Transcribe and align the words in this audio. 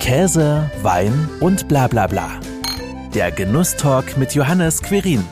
Käse, 0.00 0.70
Wein 0.82 1.28
und 1.40 1.68
bla 1.68 1.86
bla 1.86 2.06
bla. 2.06 2.40
Der 3.14 3.30
Genusstalk 3.30 4.16
mit 4.16 4.34
Johannes 4.34 4.82
Querin. 4.82 5.22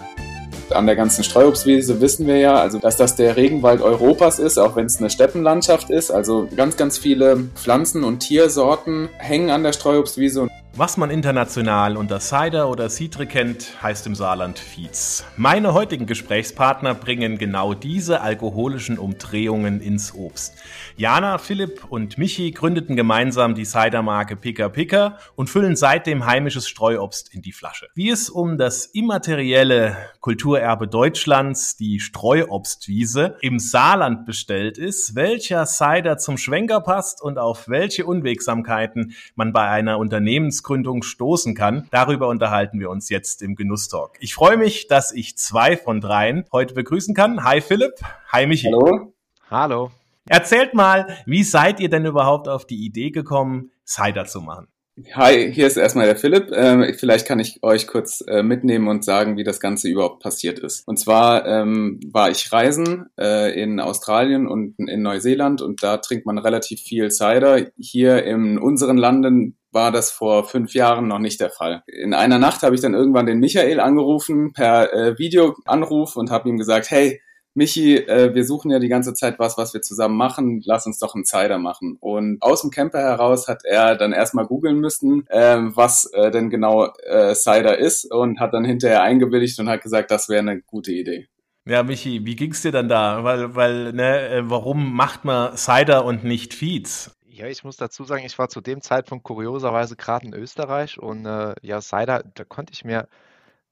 An 0.71 0.85
der 0.85 0.95
ganzen 0.95 1.25
Streuobstwiese 1.25 2.03
wissen 2.03 2.27
wir 2.27 2.37
ja, 2.37 2.55
also 2.55 2.79
dass 2.79 2.99
das 2.99 3.17
der 3.17 3.37
Regenwald 3.37 3.81
Europas 3.81 4.39
ist, 4.39 4.59
auch 4.59 4.77
wenn 4.77 4.85
es 4.85 4.99
eine 4.99 5.09
Steppenlandschaft 5.09 5.89
ist. 5.89 6.11
Also 6.11 6.49
ganz, 6.55 6.77
ganz 6.77 6.99
viele 6.99 7.49
Pflanzen- 7.55 8.05
und 8.05 8.21
Tiersorten 8.21 9.09
hängen 9.17 9.49
an 9.49 9.63
der 9.63 9.73
Streuobstwiese. 9.73 10.49
Was 10.75 10.97
man 10.97 11.11
international 11.11 11.97
unter 11.97 12.21
Cider 12.21 12.69
oder 12.69 12.89
Citre 12.89 13.27
kennt, 13.27 13.83
heißt 13.83 14.07
im 14.07 14.15
Saarland 14.15 14.61
Fietz. 14.61 15.25
Meine 15.37 15.75
heutigen 15.75 16.07
Gesprächspartner 16.07 16.95
bringen 16.95 17.37
genau 17.37 17.75
diese 17.75 18.21
alkoholischen 18.21 18.97
Umdrehungen 18.97 19.81
ins 19.81 20.15
Obst. 20.15 20.55
Jana, 20.97 21.39
Philipp 21.39 21.85
und 21.89 22.17
Michi 22.17 22.53
gründeten 22.53 22.95
gemeinsam 22.95 23.57
die 23.57 23.65
Cidermarke 23.65 24.37
Pika 24.37 24.69
Pika 24.69 25.19
und 25.35 25.51
füllen 25.51 25.75
seitdem 25.75 26.27
heimisches 26.27 26.69
Streuobst 26.69 27.35
in 27.35 27.43
die 27.43 27.53
Flasche. 27.53 27.89
Wie 27.95 28.11
es 28.11 28.31
um 28.31 28.57
das 28.57 28.87
immaterielle 28.87 29.97
Kulturerbe 30.21 30.87
Deutschlands, 30.87 31.77
die 31.77 31.99
Streuobstwiese, 31.99 33.37
im 33.41 33.59
Saarland 33.59 34.27
bestellt 34.27 34.79
ist, 34.79 35.17
welcher 35.17 35.67
Cider 35.67 36.19
zum 36.19 36.37
Schwenker 36.37 36.81
passt 36.81 37.21
und 37.21 37.39
auf 37.39 37.69
welche 37.69 38.07
Unwegsamkeiten 38.07 39.15
man 39.35 39.53
bei 39.53 39.69
einer 39.69 39.99
Unternehmens 39.99 40.58
Betriebsgründung 40.59 41.03
stoßen 41.03 41.55
kann. 41.55 41.89
Darüber 41.91 42.29
unterhalten 42.29 42.81
wir 42.81 42.91
uns 42.91 43.09
jetzt 43.09 43.43
im 43.43 43.55
Genusstalk. 43.55 44.17
Ich 44.21 44.35
freue 44.35 44.57
mich, 44.57 44.89
dass 44.89 45.13
ich 45.13 45.37
zwei 45.37 45.77
von 45.77 46.01
dreien 46.01 46.45
heute 46.53 46.75
begrüßen 46.75 47.15
kann. 47.15 47.45
Hi 47.45 47.61
Philipp, 47.61 47.95
hi 48.33 48.47
Michi. 48.47 48.67
Hallo. 48.67 49.15
Hallo. 49.51 49.91
Erzählt 50.27 50.75
mal, 50.75 51.17
wie 51.27 51.43
seid 51.43 51.81
ihr 51.81 51.89
denn 51.89 52.05
überhaupt 52.05 52.49
auf 52.49 52.67
die 52.67 52.85
Idee 52.85 53.11
gekommen, 53.11 53.71
Cider 53.87 54.27
zu 54.27 54.43
machen? 54.43 54.69
Hi, 55.13 55.53
hier 55.53 55.69
ist 55.69 55.77
erstmal 55.77 56.07
der 56.07 56.17
Philipp. 56.17 56.51
Ähm, 56.53 56.85
vielleicht 56.99 57.27
kann 57.27 57.39
ich 57.39 57.63
euch 57.63 57.87
kurz 57.87 58.21
äh, 58.27 58.43
mitnehmen 58.43 58.89
und 58.89 59.05
sagen, 59.05 59.37
wie 59.37 59.45
das 59.45 59.61
Ganze 59.61 59.89
überhaupt 59.89 60.21
passiert 60.21 60.59
ist. 60.59 60.87
Und 60.89 60.99
zwar 60.99 61.47
ähm, 61.47 62.01
war 62.11 62.31
ich 62.31 62.53
reisen 62.53 63.07
äh, 63.19 63.63
in 63.63 63.79
Australien 63.79 64.49
und 64.49 64.75
in 64.77 65.03
Neuseeland 65.03 65.63
und 65.63 65.85
da 65.85 65.99
trinkt 65.99 66.27
man 66.27 66.37
relativ 66.37 66.81
viel 66.81 67.13
Cider. 67.13 67.71
Hier 67.79 68.25
in 68.25 68.59
unseren 68.59 68.97
Landen 68.97 69.57
war 69.79 69.93
das 69.93 70.11
vor 70.11 70.43
fünf 70.43 70.75
Jahren 70.75 71.07
noch 71.07 71.21
nicht 71.21 71.41
der 71.41 71.51
Fall. 71.51 71.85
In 71.87 72.13
einer 72.13 72.39
Nacht 72.39 72.63
habe 72.63 72.75
ich 72.75 72.81
dann 72.81 72.95
irgendwann 72.95 73.27
den 73.27 73.39
Michael 73.39 73.79
angerufen 73.79 74.53
per 74.53 74.93
äh, 74.93 75.17
Videoanruf 75.19 76.17
und 76.17 76.33
habe 76.33 76.49
ihm 76.49 76.59
gesagt, 76.59 76.91
hey, 76.91 77.21
Michi, 77.55 77.97
äh, 77.97 78.35
wir 78.35 78.45
suchen 78.45 78.73
ja 78.73 78.81
die 78.81 78.89
ganze 78.89 79.15
Zeit 79.15 79.39
was, 79.39 79.57
was 79.57 79.75
wir 79.75 79.81
zusammen 79.81 80.17
machen. 80.17 80.63
Lass 80.65 80.87
uns 80.87 80.99
doch 80.99 81.15
einen 81.15 81.25
Cider 81.25 81.59
machen. 81.59 81.97
Und 82.01 82.43
aus 82.43 82.63
dem 82.63 82.73
Camper 82.73 82.99
heraus 82.99 83.47
hat 83.47 83.65
er 83.65 83.95
dann 83.95 84.13
erstmal 84.13 84.47
googeln 84.47 84.81
müssen, 84.81 85.25
äh, 85.29 85.59
was 85.61 86.11
äh, 86.13 86.33
denn 86.33 86.51
genau 86.51 86.93
äh, 87.07 87.37
Cider 87.37 87.79
ist 87.79 88.13
und 88.13 88.41
hat 88.41 88.55
dann 88.55 88.65
hinterher 88.65 89.03
eingewilligt 89.03 89.61
und 89.61 89.69
hat 89.69 89.83
gesagt, 89.83 90.11
das 90.11 90.29
wäre 90.29 90.41
eine 90.41 90.61
gute 90.61 90.91
Idee. 90.91 91.29
Ja, 91.69 91.85
Michi, 91.85 92.25
wie 92.25 92.35
ging's 92.35 92.63
dir 92.63 92.73
dann 92.73 92.89
da? 92.89 93.23
Weil, 93.23 93.55
weil, 93.55 93.93
ne, 93.93 94.29
äh, 94.29 94.43
warum 94.51 94.93
macht 94.93 95.25
man 95.25 95.57
Cider 95.57 96.05
und 96.05 96.25
nicht 96.25 96.53
Feeds? 96.53 97.13
Ja, 97.39 97.47
ich 97.47 97.63
muss 97.63 97.77
dazu 97.77 98.03
sagen, 98.03 98.25
ich 98.25 98.37
war 98.41 98.49
zu 98.49 98.61
dem 98.61 98.81
Zeitpunkt 98.81 99.23
kurioserweise 99.23 99.95
gerade 99.95 100.27
in 100.27 100.35
Österreich 100.35 100.99
und 100.99 101.25
äh, 101.25 101.55
ja, 101.63 101.81
Cider, 101.81 102.25
da 102.35 102.45
konnte 102.45 102.73
ich 102.73 102.85
mir 102.85 103.07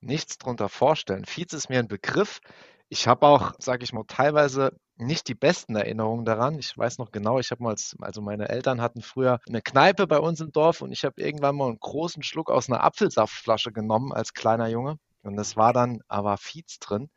nichts 0.00 0.38
drunter 0.38 0.68
vorstellen. 0.68 1.24
Fietz 1.24 1.52
ist 1.52 1.68
mir 1.68 1.80
ein 1.80 1.88
Begriff. 1.88 2.38
Ich 2.88 3.08
habe 3.08 3.26
auch, 3.26 3.54
sage 3.58 3.82
ich 3.82 3.92
mal, 3.92 4.04
teilweise 4.06 4.78
nicht 4.96 5.26
die 5.26 5.34
besten 5.34 5.74
Erinnerungen 5.74 6.24
daran. 6.24 6.60
Ich 6.60 6.78
weiß 6.78 6.98
noch 6.98 7.10
genau, 7.10 7.40
ich 7.40 7.50
habe 7.50 7.64
mal, 7.64 7.74
also 8.02 8.22
meine 8.22 8.48
Eltern 8.50 8.80
hatten 8.80 9.02
früher 9.02 9.40
eine 9.48 9.62
Kneipe 9.62 10.06
bei 10.06 10.20
uns 10.20 10.40
im 10.40 10.52
Dorf 10.52 10.80
und 10.80 10.92
ich 10.92 11.04
habe 11.04 11.20
irgendwann 11.20 11.56
mal 11.56 11.66
einen 11.66 11.80
großen 11.80 12.22
Schluck 12.22 12.52
aus 12.52 12.68
einer 12.68 12.84
Apfelsaftflasche 12.84 13.72
genommen 13.72 14.12
als 14.12 14.32
kleiner 14.32 14.68
Junge 14.68 15.00
und 15.24 15.34
das 15.34 15.56
war 15.56 15.72
dann 15.72 16.02
aber 16.06 16.36
Fietz 16.36 16.78
drin. 16.78 17.10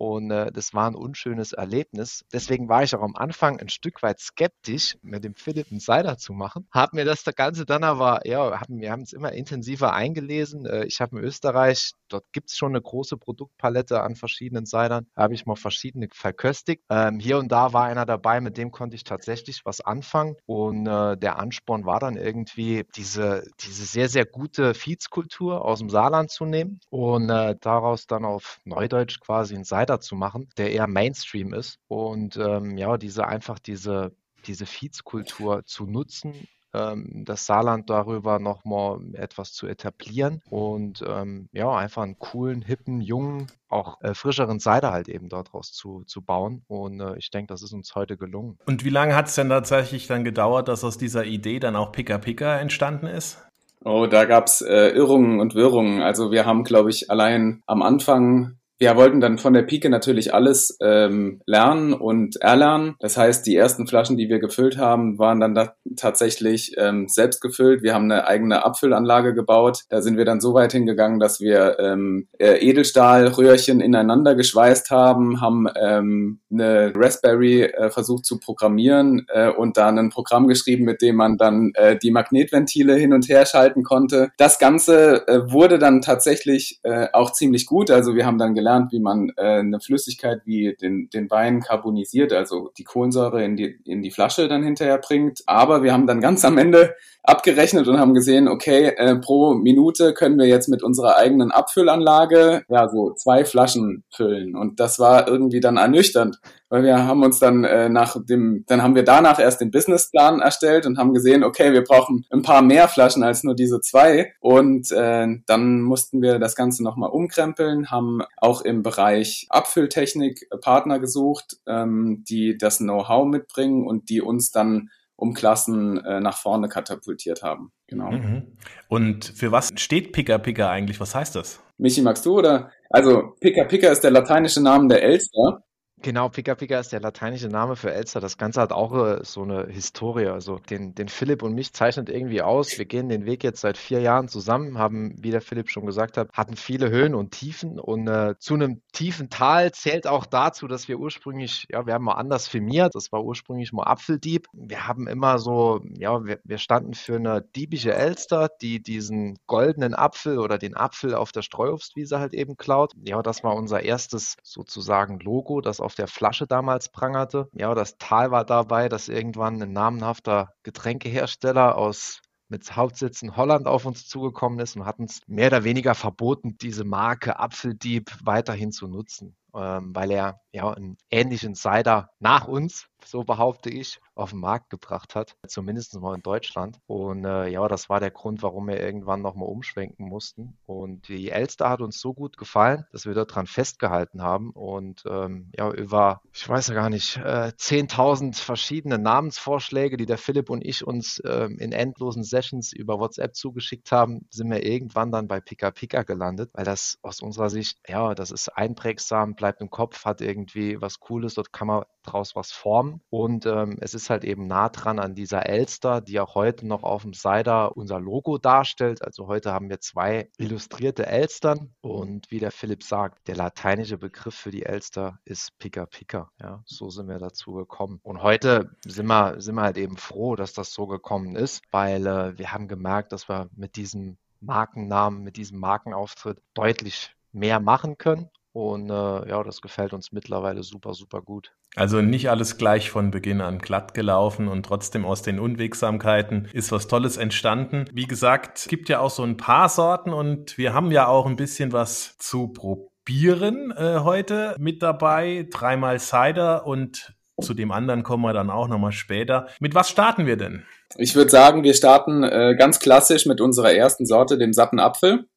Und 0.00 0.30
äh, 0.30 0.50
das 0.50 0.72
war 0.72 0.86
ein 0.86 0.94
unschönes 0.94 1.52
Erlebnis. 1.52 2.24
Deswegen 2.32 2.70
war 2.70 2.82
ich 2.82 2.94
auch 2.94 3.02
am 3.02 3.16
Anfang 3.16 3.60
ein 3.60 3.68
Stück 3.68 4.02
weit 4.02 4.18
skeptisch, 4.18 4.96
mit 5.02 5.24
dem 5.24 5.34
Philipp 5.34 5.66
einen 5.70 5.78
Cider 5.78 6.16
zu 6.16 6.32
machen. 6.32 6.66
Hab 6.72 6.94
mir 6.94 7.04
das 7.04 7.22
Ganze 7.36 7.66
dann 7.66 7.84
aber, 7.84 8.26
ja, 8.26 8.58
hab, 8.58 8.68
wir 8.70 8.90
haben 8.90 9.02
es 9.02 9.12
immer 9.12 9.32
intensiver 9.32 9.92
eingelesen. 9.92 10.64
Äh, 10.64 10.86
ich 10.86 11.02
habe 11.02 11.18
in 11.18 11.22
Österreich, 11.24 11.92
dort 12.08 12.24
gibt 12.32 12.48
es 12.48 12.56
schon 12.56 12.72
eine 12.72 12.80
große 12.80 13.18
Produktpalette 13.18 14.00
an 14.00 14.16
verschiedenen 14.16 14.64
Cidern. 14.64 15.06
Habe 15.14 15.34
ich 15.34 15.44
mal 15.44 15.56
verschiedene 15.56 16.08
verköstigt. 16.10 16.82
Ähm, 16.88 17.18
hier 17.20 17.36
und 17.36 17.52
da 17.52 17.74
war 17.74 17.84
einer 17.84 18.06
dabei, 18.06 18.40
mit 18.40 18.56
dem 18.56 18.70
konnte 18.70 18.96
ich 18.96 19.04
tatsächlich 19.04 19.66
was 19.66 19.82
anfangen. 19.82 20.36
Und 20.46 20.86
äh, 20.86 21.18
der 21.18 21.38
Ansporn 21.38 21.84
war 21.84 22.00
dann 22.00 22.16
irgendwie, 22.16 22.86
diese, 22.96 23.44
diese 23.60 23.84
sehr, 23.84 24.08
sehr 24.08 24.24
gute 24.24 24.72
Viehskultur 24.72 25.62
aus 25.62 25.80
dem 25.80 25.90
Saarland 25.90 26.30
zu 26.30 26.46
nehmen 26.46 26.80
und 26.88 27.28
äh, 27.28 27.54
daraus 27.60 28.06
dann 28.06 28.24
auf 28.24 28.60
Neudeutsch 28.64 29.20
quasi 29.20 29.54
einen 29.54 29.64
Cider 29.66 29.89
breiter 29.90 30.00
zu 30.00 30.14
machen, 30.14 30.48
der 30.56 30.72
eher 30.72 30.86
Mainstream 30.86 31.52
ist 31.52 31.78
und 31.88 32.36
ähm, 32.36 32.76
ja, 32.78 32.96
diese 32.96 33.26
einfach 33.26 33.58
diese, 33.58 34.12
diese 34.46 34.66
Feeds-Kultur 34.66 35.64
zu 35.64 35.86
nutzen, 35.86 36.34
ähm, 36.72 37.24
das 37.26 37.46
Saarland 37.46 37.90
darüber 37.90 38.38
nochmal 38.38 39.00
etwas 39.14 39.52
zu 39.52 39.66
etablieren 39.66 40.40
und 40.48 41.04
ähm, 41.06 41.48
ja, 41.52 41.74
einfach 41.74 42.02
einen 42.02 42.18
coolen, 42.18 42.62
hippen, 42.62 43.00
jungen, 43.00 43.48
auch 43.68 44.00
äh, 44.02 44.14
frischeren 44.14 44.60
Cider 44.60 44.92
halt 44.92 45.08
eben 45.08 45.28
daraus 45.28 45.72
zu, 45.72 46.04
zu 46.06 46.22
bauen. 46.22 46.62
Und 46.68 47.00
äh, 47.00 47.16
ich 47.16 47.30
denke, 47.30 47.52
das 47.52 47.62
ist 47.62 47.72
uns 47.72 47.94
heute 47.96 48.16
gelungen. 48.16 48.58
Und 48.66 48.84
wie 48.84 48.90
lange 48.90 49.16
hat 49.16 49.26
es 49.26 49.34
denn 49.34 49.48
tatsächlich 49.48 50.06
dann 50.06 50.22
gedauert, 50.22 50.68
dass 50.68 50.84
aus 50.84 50.96
dieser 50.96 51.24
Idee 51.24 51.58
dann 51.58 51.74
auch 51.74 51.90
Pika 51.90 52.18
Pika 52.18 52.58
entstanden 52.58 53.06
ist? 53.06 53.38
Oh, 53.84 54.06
da 54.06 54.26
gab's 54.26 54.60
äh, 54.60 54.90
Irrungen 54.90 55.40
und 55.40 55.54
Wirrungen. 55.54 56.02
Also 56.02 56.30
wir 56.30 56.44
haben, 56.44 56.64
glaube 56.64 56.90
ich, 56.90 57.10
allein 57.10 57.62
am 57.66 57.82
Anfang 57.82 58.59
wir 58.80 58.96
wollten 58.96 59.20
dann 59.20 59.36
von 59.36 59.52
der 59.52 59.62
Pike 59.62 59.90
natürlich 59.90 60.32
alles 60.32 60.78
ähm, 60.80 61.42
lernen 61.44 61.92
und 61.92 62.36
erlernen. 62.36 62.96
Das 62.98 63.18
heißt, 63.18 63.46
die 63.46 63.54
ersten 63.54 63.86
Flaschen, 63.86 64.16
die 64.16 64.30
wir 64.30 64.38
gefüllt 64.38 64.78
haben, 64.78 65.18
waren 65.18 65.38
dann 65.38 65.54
da 65.54 65.74
tatsächlich 65.96 66.74
ähm, 66.78 67.06
selbst 67.06 67.42
gefüllt. 67.42 67.82
Wir 67.82 67.92
haben 67.92 68.04
eine 68.10 68.26
eigene 68.26 68.64
Abfüllanlage 68.64 69.34
gebaut. 69.34 69.82
Da 69.90 70.00
sind 70.00 70.16
wir 70.16 70.24
dann 70.24 70.40
so 70.40 70.54
weit 70.54 70.72
hingegangen, 70.72 71.20
dass 71.20 71.40
wir 71.40 71.78
ähm, 71.78 72.28
äh, 72.38 72.54
Edelstahlröhrchen 72.54 73.82
ineinander 73.82 74.34
geschweißt 74.34 74.90
haben, 74.90 75.42
haben 75.42 75.68
ähm, 75.78 76.40
eine 76.50 76.94
Raspberry 76.96 77.64
äh, 77.64 77.90
versucht 77.90 78.24
zu 78.24 78.40
programmieren 78.40 79.26
äh, 79.28 79.50
und 79.50 79.76
dann 79.76 79.98
ein 79.98 80.08
Programm 80.08 80.48
geschrieben, 80.48 80.86
mit 80.86 81.02
dem 81.02 81.16
man 81.16 81.36
dann 81.36 81.72
äh, 81.74 81.98
die 81.98 82.10
Magnetventile 82.10 82.94
hin 82.94 83.12
und 83.12 83.28
her 83.28 83.44
schalten 83.44 83.82
konnte. 83.82 84.30
Das 84.38 84.58
Ganze 84.58 85.28
äh, 85.28 85.52
wurde 85.52 85.78
dann 85.78 86.00
tatsächlich 86.00 86.80
äh, 86.82 87.08
auch 87.12 87.32
ziemlich 87.32 87.66
gut. 87.66 87.90
Also 87.90 88.14
wir 88.14 88.24
haben 88.24 88.38
dann 88.38 88.54
gelernt, 88.54 88.69
gelernt, 88.70 88.92
wie 88.92 89.00
man 89.00 89.32
äh, 89.36 89.58
eine 89.58 89.80
Flüssigkeit 89.80 90.42
wie 90.44 90.76
den, 90.80 91.08
den 91.10 91.30
Wein 91.30 91.60
carbonisiert, 91.60 92.32
also 92.32 92.70
die 92.78 92.84
Kohlensäure 92.84 93.44
in 93.44 93.56
die, 93.56 93.78
in 93.84 94.02
die 94.02 94.10
Flasche 94.10 94.48
dann 94.48 94.62
hinterher 94.62 94.98
bringt. 94.98 95.42
Aber 95.46 95.82
wir 95.82 95.92
haben 95.92 96.06
dann 96.06 96.20
ganz 96.20 96.44
am 96.44 96.58
Ende 96.58 96.94
abgerechnet 97.22 97.86
und 97.86 97.98
haben 97.98 98.14
gesehen, 98.14 98.48
okay, 98.48 98.88
äh, 98.96 99.16
pro 99.16 99.54
Minute 99.54 100.14
können 100.14 100.38
wir 100.38 100.46
jetzt 100.46 100.68
mit 100.68 100.82
unserer 100.82 101.16
eigenen 101.16 101.50
Abfüllanlage 101.50 102.62
ja 102.68 102.88
so 102.88 103.12
zwei 103.12 103.44
Flaschen 103.44 104.04
füllen. 104.10 104.56
Und 104.56 104.80
das 104.80 104.98
war 104.98 105.28
irgendwie 105.28 105.60
dann 105.60 105.76
ernüchternd, 105.76 106.38
weil 106.70 106.82
wir 106.82 107.04
haben 107.06 107.22
uns 107.22 107.38
dann 107.38 107.64
äh, 107.64 107.88
nach 107.88 108.16
dem, 108.24 108.64
dann 108.68 108.82
haben 108.82 108.94
wir 108.94 109.04
danach 109.04 109.38
erst 109.38 109.60
den 109.60 109.70
Businessplan 109.70 110.40
erstellt 110.40 110.86
und 110.86 110.98
haben 110.98 111.12
gesehen, 111.12 111.44
okay, 111.44 111.72
wir 111.72 111.84
brauchen 111.84 112.24
ein 112.30 112.42
paar 112.42 112.62
mehr 112.62 112.88
Flaschen 112.88 113.22
als 113.22 113.44
nur 113.44 113.54
diese 113.54 113.80
zwei. 113.80 114.32
Und 114.40 114.90
äh, 114.90 115.26
dann 115.46 115.82
mussten 115.82 116.22
wir 116.22 116.38
das 116.38 116.56
Ganze 116.56 116.82
nochmal 116.82 117.10
umkrempeln, 117.10 117.90
haben 117.90 118.22
auch 118.38 118.62
im 118.62 118.82
Bereich 118.82 119.46
Abfülltechnik 119.50 120.48
Partner 120.62 120.98
gesucht, 120.98 121.58
ähm, 121.66 122.24
die 122.28 122.56
das 122.56 122.78
Know-how 122.78 123.26
mitbringen 123.26 123.86
und 123.86 124.08
die 124.08 124.22
uns 124.22 124.50
dann 124.50 124.88
um 125.20 125.34
Klassen 125.34 126.02
äh, 126.04 126.20
nach 126.20 126.36
vorne 126.36 126.68
katapultiert 126.68 127.42
haben. 127.42 127.72
Genau. 127.86 128.10
Mhm. 128.10 128.56
Und 128.88 129.24
für 129.24 129.52
was 129.52 129.70
steht 129.76 130.12
Pika 130.12 130.38
Pika 130.38 130.70
eigentlich? 130.70 130.98
Was 130.98 131.14
heißt 131.14 131.36
das? 131.36 131.60
Michi, 131.78 132.02
magst 132.02 132.24
du 132.24 132.38
oder? 132.38 132.70
Also 132.88 133.34
Pika 133.40 133.64
Pika 133.64 133.88
ist 133.88 134.00
der 134.00 134.10
lateinische 134.10 134.62
Name 134.62 134.88
der 134.88 135.02
Elster 135.02 135.62
Genau, 136.02 136.30
Pika 136.30 136.54
Pika 136.54 136.78
ist 136.80 136.92
der 136.92 137.00
lateinische 137.00 137.48
Name 137.48 137.76
für 137.76 137.92
Elster. 137.92 138.20
Das 138.20 138.38
Ganze 138.38 138.62
hat 138.62 138.72
auch 138.72 138.94
äh, 138.94 139.22
so 139.22 139.42
eine 139.42 139.66
Historie. 139.66 140.28
Also 140.28 140.56
den, 140.58 140.94
den 140.94 141.08
Philipp 141.10 141.42
und 141.42 141.52
mich 141.52 141.74
zeichnet 141.74 142.08
irgendwie 142.08 142.40
aus. 142.40 142.78
Wir 142.78 142.86
gehen 142.86 143.10
den 143.10 143.26
Weg 143.26 143.44
jetzt 143.44 143.60
seit 143.60 143.76
vier 143.76 144.00
Jahren 144.00 144.26
zusammen, 144.26 144.78
haben, 144.78 145.14
wie 145.18 145.30
der 145.30 145.42
Philipp 145.42 145.68
schon 145.68 145.84
gesagt 145.84 146.16
hat, 146.16 146.30
hatten 146.32 146.56
viele 146.56 146.88
Höhen 146.88 147.14
und 147.14 147.32
Tiefen. 147.32 147.78
Und 147.78 148.08
äh, 148.08 148.34
zu 148.38 148.54
einem 148.54 148.80
tiefen 148.92 149.28
Tal 149.28 149.72
zählt 149.72 150.06
auch 150.06 150.24
dazu, 150.24 150.68
dass 150.68 150.88
wir 150.88 150.98
ursprünglich, 150.98 151.66
ja, 151.68 151.84
wir 151.84 151.92
haben 151.92 152.04
mal 152.04 152.14
anders 152.14 152.48
firmiert. 152.48 152.94
Das 152.94 153.12
war 153.12 153.22
ursprünglich 153.22 153.74
mal 153.74 153.82
Apfeldieb. 153.82 154.46
Wir 154.54 154.86
haben 154.88 155.06
immer 155.06 155.38
so, 155.38 155.82
ja, 155.98 156.24
wir, 156.24 156.40
wir 156.44 156.56
standen 156.56 156.94
für 156.94 157.16
eine 157.16 157.42
diebische 157.42 157.92
Elster, 157.92 158.48
die 158.62 158.82
diesen 158.82 159.38
goldenen 159.46 159.94
Apfel 159.94 160.38
oder 160.38 160.56
den 160.56 160.74
Apfel 160.78 161.14
auf 161.14 161.30
der 161.30 161.42
Streuobstwiese 161.42 162.18
halt 162.18 162.32
eben 162.32 162.56
klaut. 162.56 162.94
Ja, 163.04 163.20
das 163.20 163.44
war 163.44 163.54
unser 163.54 163.82
erstes 163.82 164.36
sozusagen 164.42 165.18
Logo, 165.18 165.60
das 165.60 165.78
auf 165.80 165.89
auf 165.90 165.96
der 165.96 166.06
Flasche 166.06 166.46
damals 166.46 166.88
prangerte. 166.88 167.48
Ja, 167.52 167.74
das 167.74 167.98
Tal 167.98 168.30
war 168.30 168.44
dabei, 168.44 168.88
dass 168.88 169.08
irgendwann 169.08 169.60
ein 169.60 169.72
namenhafter 169.72 170.50
Getränkehersteller 170.62 171.74
aus 171.76 172.20
mit 172.48 172.76
Hauptsitz 172.76 173.22
in 173.22 173.36
Holland 173.36 173.66
auf 173.66 173.86
uns 173.86 174.06
zugekommen 174.06 174.60
ist 174.60 174.76
und 174.76 174.86
hat 174.86 175.00
uns 175.00 175.20
mehr 175.26 175.48
oder 175.48 175.64
weniger 175.64 175.96
verboten, 175.96 176.56
diese 176.58 176.84
Marke 176.84 177.40
Apfeldieb 177.40 178.12
weiterhin 178.22 178.70
zu 178.70 178.86
nutzen 178.86 179.36
ähm, 179.54 179.94
weil 179.94 180.10
er 180.10 180.40
ja 180.52 180.70
einen 180.70 180.96
ähnlichen 181.10 181.54
Cider 181.54 182.10
nach 182.18 182.48
uns, 182.48 182.88
so 183.04 183.24
behaupte 183.24 183.70
ich, 183.70 183.98
auf 184.14 184.30
den 184.30 184.40
Markt 184.40 184.70
gebracht 184.70 185.14
hat, 185.14 185.36
zumindest 185.46 185.98
mal 185.98 186.14
in 186.14 186.22
Deutschland. 186.22 186.78
Und 186.86 187.24
äh, 187.24 187.48
ja, 187.48 187.66
das 187.68 187.88
war 187.88 188.00
der 188.00 188.10
Grund, 188.10 188.42
warum 188.42 188.68
wir 188.68 188.78
irgendwann 188.78 189.22
nochmal 189.22 189.48
umschwenken 189.48 190.06
mussten. 190.08 190.58
Und 190.66 191.08
die 191.08 191.30
Elster 191.30 191.70
hat 191.70 191.80
uns 191.80 192.00
so 192.00 192.12
gut 192.12 192.36
gefallen, 192.36 192.84
dass 192.92 193.06
wir 193.06 193.14
daran 193.14 193.46
festgehalten 193.46 194.22
haben 194.22 194.50
und 194.50 195.04
ähm, 195.08 195.50
ja, 195.56 195.70
über, 195.70 196.20
ich 196.32 196.46
weiß 196.46 196.68
ja 196.68 196.74
gar 196.74 196.90
nicht, 196.90 197.16
äh, 197.16 197.52
10.000 197.56 198.36
verschiedene 198.36 198.98
Namensvorschläge, 198.98 199.96
die 199.96 200.06
der 200.06 200.18
Philipp 200.18 200.50
und 200.50 200.64
ich 200.64 200.86
uns 200.86 201.22
ähm, 201.24 201.58
in 201.58 201.72
endlosen 201.72 202.24
Sessions 202.24 202.72
über 202.72 202.98
WhatsApp 202.98 203.34
zugeschickt 203.34 203.92
haben, 203.92 204.26
sind 204.30 204.50
wir 204.50 204.64
irgendwann 204.64 205.10
dann 205.10 205.28
bei 205.28 205.40
Pika 205.40 205.70
Pika 205.70 206.02
gelandet, 206.02 206.50
weil 206.52 206.64
das 206.64 206.98
aus 207.02 207.22
unserer 207.22 207.50
Sicht, 207.50 207.78
ja, 207.88 208.14
das 208.14 208.30
ist 208.30 208.48
einprägsam, 208.48 209.36
bleibt 209.40 209.62
im 209.62 209.70
Kopf, 209.70 210.04
hat 210.04 210.20
irgendwie 210.20 210.80
was 210.82 211.00
Cooles, 211.00 211.34
dort 211.34 211.50
kann 211.50 211.66
man 211.66 211.84
draus 212.02 212.36
was 212.36 212.52
formen. 212.52 213.00
Und 213.08 213.46
ähm, 213.46 213.78
es 213.80 213.94
ist 213.94 214.10
halt 214.10 214.22
eben 214.22 214.46
nah 214.46 214.68
dran 214.68 214.98
an 214.98 215.14
dieser 215.14 215.46
Elster, 215.46 216.02
die 216.02 216.20
auch 216.20 216.34
heute 216.34 216.66
noch 216.66 216.82
auf 216.82 217.02
dem 217.02 217.14
Cider 217.14 217.74
unser 217.76 217.98
Logo 217.98 218.36
darstellt. 218.36 219.02
Also 219.02 219.28
heute 219.28 219.52
haben 219.52 219.70
wir 219.70 219.80
zwei 219.80 220.28
illustrierte 220.36 221.06
Elstern. 221.06 221.74
Und 221.80 222.30
wie 222.30 222.38
der 222.38 222.50
Philipp 222.52 222.82
sagt, 222.82 223.26
der 223.28 223.36
lateinische 223.36 223.96
Begriff 223.96 224.34
für 224.34 224.50
die 224.50 224.66
Elster 224.66 225.18
ist 225.24 225.58
Pika 225.58 225.86
Pika. 225.86 226.30
Ja, 226.38 226.62
so 226.66 226.90
sind 226.90 227.08
wir 227.08 227.18
dazu 227.18 227.54
gekommen. 227.54 227.98
Und 228.02 228.22
heute 228.22 228.76
sind 228.84 229.06
wir, 229.06 229.40
sind 229.40 229.54
wir 229.54 229.62
halt 229.62 229.78
eben 229.78 229.96
froh, 229.96 230.36
dass 230.36 230.52
das 230.52 230.74
so 230.74 230.86
gekommen 230.86 231.34
ist, 231.34 231.62
weil 231.70 232.06
äh, 232.06 232.38
wir 232.38 232.52
haben 232.52 232.68
gemerkt, 232.68 233.12
dass 233.12 233.28
wir 233.28 233.48
mit 233.56 233.76
diesem 233.76 234.18
Markennamen, 234.40 235.22
mit 235.22 235.36
diesem 235.36 235.58
Markenauftritt 235.58 236.42
deutlich 236.52 237.14
mehr 237.32 237.60
machen 237.60 237.96
können 237.96 238.28
und 238.52 238.90
äh, 238.90 239.28
ja, 239.28 239.42
das 239.44 239.60
gefällt 239.60 239.92
uns 239.92 240.12
mittlerweile 240.12 240.62
super, 240.62 240.94
super 240.94 241.22
gut. 241.22 241.52
Also 241.76 242.00
nicht 242.02 242.30
alles 242.30 242.58
gleich 242.58 242.90
von 242.90 243.10
Beginn 243.10 243.40
an 243.40 243.58
glatt 243.58 243.94
gelaufen 243.94 244.48
und 244.48 244.66
trotzdem 244.66 245.04
aus 245.04 245.22
den 245.22 245.38
Unwegsamkeiten 245.38 246.48
ist 246.52 246.72
was 246.72 246.88
Tolles 246.88 247.16
entstanden. 247.16 247.84
Wie 247.92 248.06
gesagt, 248.06 248.58
es 248.58 248.68
gibt 248.68 248.88
ja 248.88 249.00
auch 249.00 249.10
so 249.10 249.22
ein 249.22 249.36
paar 249.36 249.68
Sorten 249.68 250.12
und 250.12 250.58
wir 250.58 250.74
haben 250.74 250.90
ja 250.90 251.06
auch 251.06 251.26
ein 251.26 251.36
bisschen 251.36 251.72
was 251.72 252.18
zu 252.18 252.48
probieren 252.48 253.72
äh, 253.76 254.00
heute 254.00 254.56
mit 254.58 254.82
dabei. 254.82 255.46
Dreimal 255.50 256.00
Cider 256.00 256.66
und 256.66 257.14
zu 257.40 257.54
dem 257.54 257.70
anderen 257.72 258.02
kommen 258.02 258.24
wir 258.24 258.32
dann 258.32 258.50
auch 258.50 258.68
nochmal 258.68 258.92
später. 258.92 259.46
Mit 259.60 259.74
was 259.74 259.88
starten 259.88 260.26
wir 260.26 260.36
denn? 260.36 260.64
Ich 260.96 261.14
würde 261.14 261.30
sagen, 261.30 261.62
wir 261.62 261.74
starten 261.74 262.24
äh, 262.24 262.56
ganz 262.58 262.80
klassisch 262.80 263.26
mit 263.26 263.40
unserer 263.40 263.72
ersten 263.72 264.06
Sorte, 264.06 264.38
dem 264.38 264.52
satten 264.52 264.80
Apfel. 264.80 265.29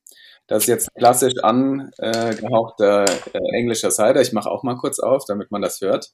Das 0.54 0.66
ist 0.66 0.68
jetzt 0.68 0.94
klassisch 0.94 1.34
angehauchter 1.42 3.06
äh, 3.34 3.40
englischer 3.58 3.90
Cider. 3.90 4.22
Ich 4.22 4.34
mache 4.34 4.52
auch 4.52 4.62
mal 4.62 4.76
kurz 4.76 5.00
auf, 5.00 5.26
damit 5.26 5.50
man 5.50 5.64
das 5.64 5.82
hört. 5.82 6.12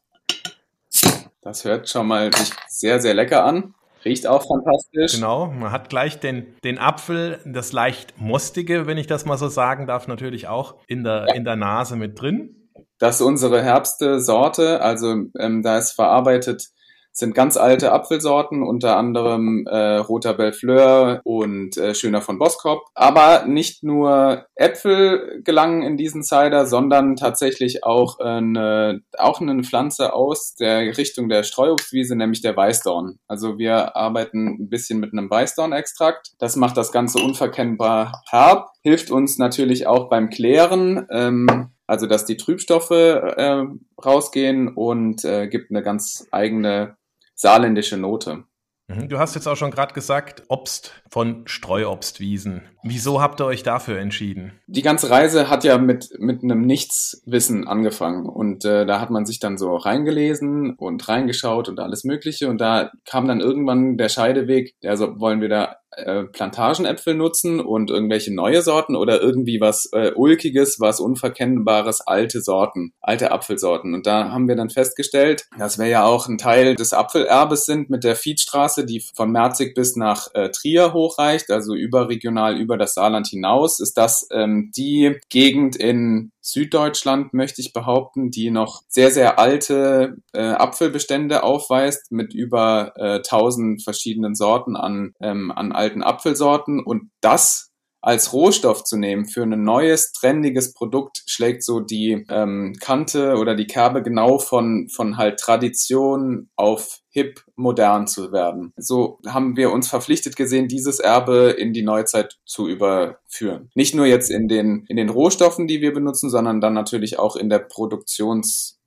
Das 1.42 1.66
hört 1.66 1.90
schon 1.90 2.08
mal 2.08 2.32
sich 2.34 2.54
sehr, 2.70 3.02
sehr 3.02 3.14
lecker 3.14 3.44
an. 3.44 3.74
Riecht 4.06 4.28
auch 4.28 4.48
fantastisch. 4.48 5.16
Genau, 5.16 5.48
man 5.48 5.74
hat 5.74 5.90
gleich 5.90 6.22
den, 6.22 6.56
den 6.64 6.78
Apfel, 6.78 7.42
das 7.44 7.74
leicht 7.74 8.14
mostige, 8.16 8.88
wenn 8.88 8.98
ich 8.98 9.08
das 9.08 9.26
mal 9.26 9.38
so 9.38 9.50
sagen 9.50 9.88
darf, 9.88 10.08
natürlich 10.08 10.48
auch 10.48 10.76
in 10.88 11.04
der, 11.04 11.26
ja. 11.28 11.36
in 11.36 11.44
der 11.44 11.58
Nase 11.58 11.98
mit 11.98 12.22
drin. 12.22 12.72
Das 12.98 13.16
ist 13.16 13.22
unsere 13.22 13.62
herbste 13.62 14.22
Sorte, 14.22 14.80
also 14.80 15.18
ähm, 15.38 15.64
da 15.64 15.78
ist 15.78 15.92
verarbeitet 15.92 16.70
sind 17.12 17.36
ganz 17.36 17.58
alte 17.58 17.92
Apfelsorten, 17.92 18.64
unter 18.64 18.98
anderem 18.98 19.66
äh, 19.68 19.98
Roter 19.98 20.34
Bellefleur 20.34 21.22
und 21.24 21.78
äh, 21.78 21.94
Schöner 21.94 22.22
von 22.22 22.40
Boskop. 22.40 22.84
Aber 22.96 23.46
nicht 23.46 23.84
nur 23.84 24.46
Äpfel 24.56 25.42
gelangen 25.44 25.84
in 25.84 25.98
diesen 25.98 26.24
Cider, 26.24 26.66
sondern 26.66 27.16
tatsächlich 27.16 27.84
auch 27.84 28.20
eine, 28.20 29.02
auch 29.18 29.42
eine 29.42 29.64
Pflanze 29.64 30.14
aus 30.14 30.56
der 30.56 30.98
Richtung 30.98 31.30
der 31.30 31.44
Streuobstwiese, 31.44 32.16
nämlich 32.16 32.42
der 32.42 32.56
Weißdorn. 32.56 33.20
Also 33.28 33.58
wir 33.58 33.96
arbeiten 33.96 34.58
ein 34.60 34.70
bisschen 34.70 35.00
mit 35.00 35.14
einem 35.14 35.30
Weißdornextrakt. 35.30 36.32
Das 36.40 36.56
macht 36.56 36.78
das 36.78 36.92
Ganze 36.92 37.20
unverkennbar 37.24 38.22
herb, 38.30 38.70
hilft 38.84 39.12
uns 39.12 39.38
natürlich 39.38 39.88
auch 39.88 40.10
beim 40.10 40.30
Klären. 40.30 41.06
Ähm, 41.12 41.72
also 41.90 42.06
dass 42.06 42.24
die 42.24 42.38
Trübstoffe 42.38 42.92
äh, 42.92 43.64
rausgehen 44.06 44.68
und 44.68 45.26
äh, 45.26 45.48
gibt 45.48 45.72
eine 45.72 45.82
ganz 45.82 46.28
eigene 46.30 46.99
saarländische 47.40 47.96
Note. 47.96 48.44
Mhm. 48.90 49.08
Du 49.08 49.18
hast 49.18 49.36
jetzt 49.36 49.48
auch 49.48 49.56
schon 49.56 49.72
gerade 49.72 49.94
gesagt, 49.94 50.44
Obst 50.50 50.94
von 51.10 51.44
Streuobstwiesen. 51.46 52.64
Wieso 52.84 53.22
habt 53.22 53.40
ihr 53.40 53.46
euch 53.46 53.64
dafür 53.64 54.00
entschieden? 54.00 54.60
Die 54.68 54.82
ganze 54.82 55.10
Reise 55.10 55.50
hat 55.50 55.64
ja 55.64 55.78
mit, 55.78 56.10
mit 56.18 56.44
einem 56.44 56.62
Nichtswissen 56.62 57.68
angefangen. 57.68 58.26
Und 58.28 58.66
äh, 58.66 58.86
da 58.86 59.00
hat 59.00 59.10
man 59.10 59.26
sich 59.26 59.40
dann 59.40 59.58
so 59.58 59.76
reingelesen 59.76 60.74
und 60.76 61.08
reingeschaut 61.08 61.70
und 61.70 61.80
alles 61.80 62.04
Mögliche. 62.04 62.50
Und 62.50 62.60
da 62.60 62.92
kam 63.06 63.28
dann 63.28 63.40
irgendwann 63.40 63.98
der 63.98 64.10
Scheideweg, 64.10 64.76
also 64.84 65.20
wollen 65.20 65.40
wir 65.40 65.50
da 65.50 65.78
äh, 65.92 66.24
Plantagenäpfel 66.24 67.16
nutzen 67.16 67.60
und 67.60 67.90
irgendwelche 67.90 68.34
neue 68.34 68.62
Sorten 68.62 68.96
oder 68.96 69.22
irgendwie 69.22 69.60
was 69.60 69.90
äh, 69.92 70.12
Ulkiges, 70.16 70.80
was 70.80 71.00
Unverkennbares, 71.00 72.02
alte 72.02 72.42
Sorten, 72.42 72.94
alte 73.02 73.32
Apfelsorten. 73.32 73.94
Und 73.94 74.06
da 74.06 74.32
haben 74.32 74.48
wir 74.48 74.56
dann 74.56 74.70
festgestellt, 74.70 75.48
dass 75.58 75.80
wir 75.80 75.88
ja 75.88 76.06
auch 76.06 76.28
ein 76.28 76.38
Teil 76.38 76.76
des 76.76 76.94
Apfelerbes 76.94 77.66
sind 77.66 77.90
mit 77.90 78.04
der 78.04 78.16
Fiedstraße, 78.16 78.86
die 78.86 79.04
von 79.16 79.32
Merzig 79.32 79.76
bis 79.76 79.96
nach 79.96 80.28
äh, 80.34 80.50
Trier 80.50 80.94
hochreicht, 80.94 81.50
also 81.50 81.74
überregional 81.74 82.58
über 82.58 82.78
das 82.78 82.94
Saarland 82.94 83.28
hinaus, 83.28 83.80
ist 83.80 83.98
das 83.98 84.28
ähm, 84.32 84.72
die 84.76 85.18
Gegend 85.30 85.76
in 85.76 86.32
Süddeutschland, 86.52 87.34
möchte 87.34 87.62
ich 87.62 87.74
behaupten, 87.74 88.32
die 88.32 88.52
noch 88.52 88.82
sehr, 88.88 89.12
sehr 89.12 89.40
alte 89.40 90.18
äh, 90.34 90.42
Apfelbestände 90.42 91.44
aufweist 91.44 92.12
mit 92.12 92.34
über 92.34 92.94
äh, 92.96 93.16
1000 93.18 93.84
verschiedenen 93.84 94.36
Sorten 94.36 94.76
an, 94.76 95.14
ähm, 95.22 95.52
an 95.52 95.72
alten 95.72 96.04
Apfelsorten. 96.04 96.84
Und 96.84 97.12
das 97.22 97.69
als 98.02 98.34
Rohstoff 98.34 98.84
zu 98.84 98.98
nehmen 98.98 99.26
für 99.26 99.44
ein 99.44 99.64
neues, 99.64 100.12
trendiges 100.14 100.74
Produkt 100.74 101.24
schlägt 101.26 101.64
so 101.64 101.80
die 101.80 102.26
ähm, 102.30 102.76
Kante 102.80 103.36
oder 103.36 103.56
die 103.56 103.68
Kerbe 103.68 104.02
genau 104.02 104.40
von, 104.40 104.88
von 104.90 105.18
halt 105.18 105.40
Tradition 105.40 106.50
auf 106.56 107.00
hip 107.12 107.44
modern 107.56 108.08
zu 108.08 108.32
werden. 108.32 108.74
So 108.78 109.20
haben 109.28 109.58
wir 109.58 109.72
uns 109.72 109.90
verpflichtet 109.90 110.36
gesehen, 110.36 110.68
dieses 110.68 111.00
Erbe 111.00 111.56
in 111.58 111.74
die 111.74 111.82
Neuzeit 111.82 112.40
zu 112.46 112.68
überführen. 112.68 113.70
Nicht 113.76 113.96
nur 113.96 114.06
jetzt 114.06 114.30
in 114.30 114.48
den, 114.48 114.86
in 114.88 114.96
den 114.96 115.10
Rohstoffen, 115.10 115.68
die 115.68 115.82
wir 115.82 115.94
benutzen, 115.94 116.30
sondern 116.30 116.62
dann 116.62 116.74
natürlich 116.74 117.20
auch 117.20 117.36
in 117.36 117.50
der 117.50 117.60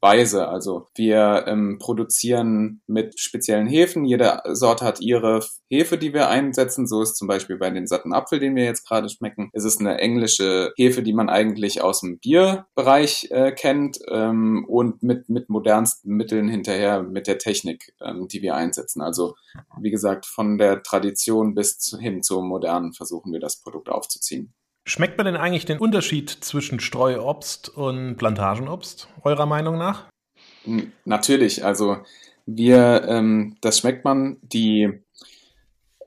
Produktionsweise. 0.03 0.49
Also 0.49 0.89
wir 0.95 1.45
ähm, 1.47 1.79
produzieren 1.79 2.83
mit 2.87 3.19
speziellen 3.19 3.67
Hefen. 3.67 4.05
Jede 4.05 4.43
Sorte 4.53 4.85
hat 4.85 5.01
ihre 5.01 5.41
Hefe, 5.71 5.97
die 5.97 6.13
wir 6.13 6.29
einsetzen. 6.29 6.87
So 6.87 7.03
ist 7.03 7.17
zum 7.17 7.29
Beispiel 7.29 7.57
bei 7.57 7.71
den 7.71 7.87
satten 7.87 8.13
Apfel, 8.13 8.39
den 8.39 8.57
wir 8.57 8.65
jetzt 8.65 8.87
gerade 8.87 9.09
schmecken. 9.09 9.51
Es 9.53 9.65
ist 9.65 9.81
eine 9.81 9.99
englische 9.99 10.73
Hefe, 10.77 11.03
die 11.03 11.13
man 11.13 11.29
eigentlich 11.29 11.83
aus 11.83 12.01
dem 12.01 12.19
Bierbereich 12.19 13.29
äh, 13.31 13.53
kennt 13.53 13.99
ähm, 14.09 14.65
und 14.69 15.03
mit, 15.03 15.29
mit 15.29 15.49
modernsten 15.49 16.15
Mitteln 16.15 16.49
hinterher 16.49 17.03
mit 17.03 17.27
der 17.27 17.39
Technik. 17.39 17.95
Äh, 18.01 18.13
ähm, 18.13 18.29
die 18.29 18.43
wir 18.43 18.55
einsetzen. 18.55 19.01
Also 19.01 19.35
wie 19.81 19.91
gesagt, 19.91 20.27
von 20.27 20.59
der 20.59 20.83
Tradition 20.83 21.55
bis 21.55 21.97
hin 22.01 22.23
zum 22.23 22.49
Modernen 22.49 22.93
versuchen 22.93 23.33
wir 23.33 23.41
das 23.41 23.61
Produkt 23.61 23.89
aufzuziehen. 23.89 24.55
Schmeckt 24.85 25.17
man 25.17 25.27
denn 25.27 25.37
eigentlich 25.37 25.65
den 25.65 25.79
Unterschied 25.79 26.31
zwischen 26.31 26.81
Streuobst 26.81 27.69
und 27.69 28.17
Plantagenobst, 28.17 29.09
eurer 29.23 29.47
Meinung 29.47 29.79
nach? 29.79 30.07
Natürlich, 31.05 31.65
also 31.65 31.99
wir, 32.47 33.05
ähm, 33.09 33.57
das 33.61 33.79
schmeckt 33.79 34.05
man, 34.05 34.39
die 34.43 35.01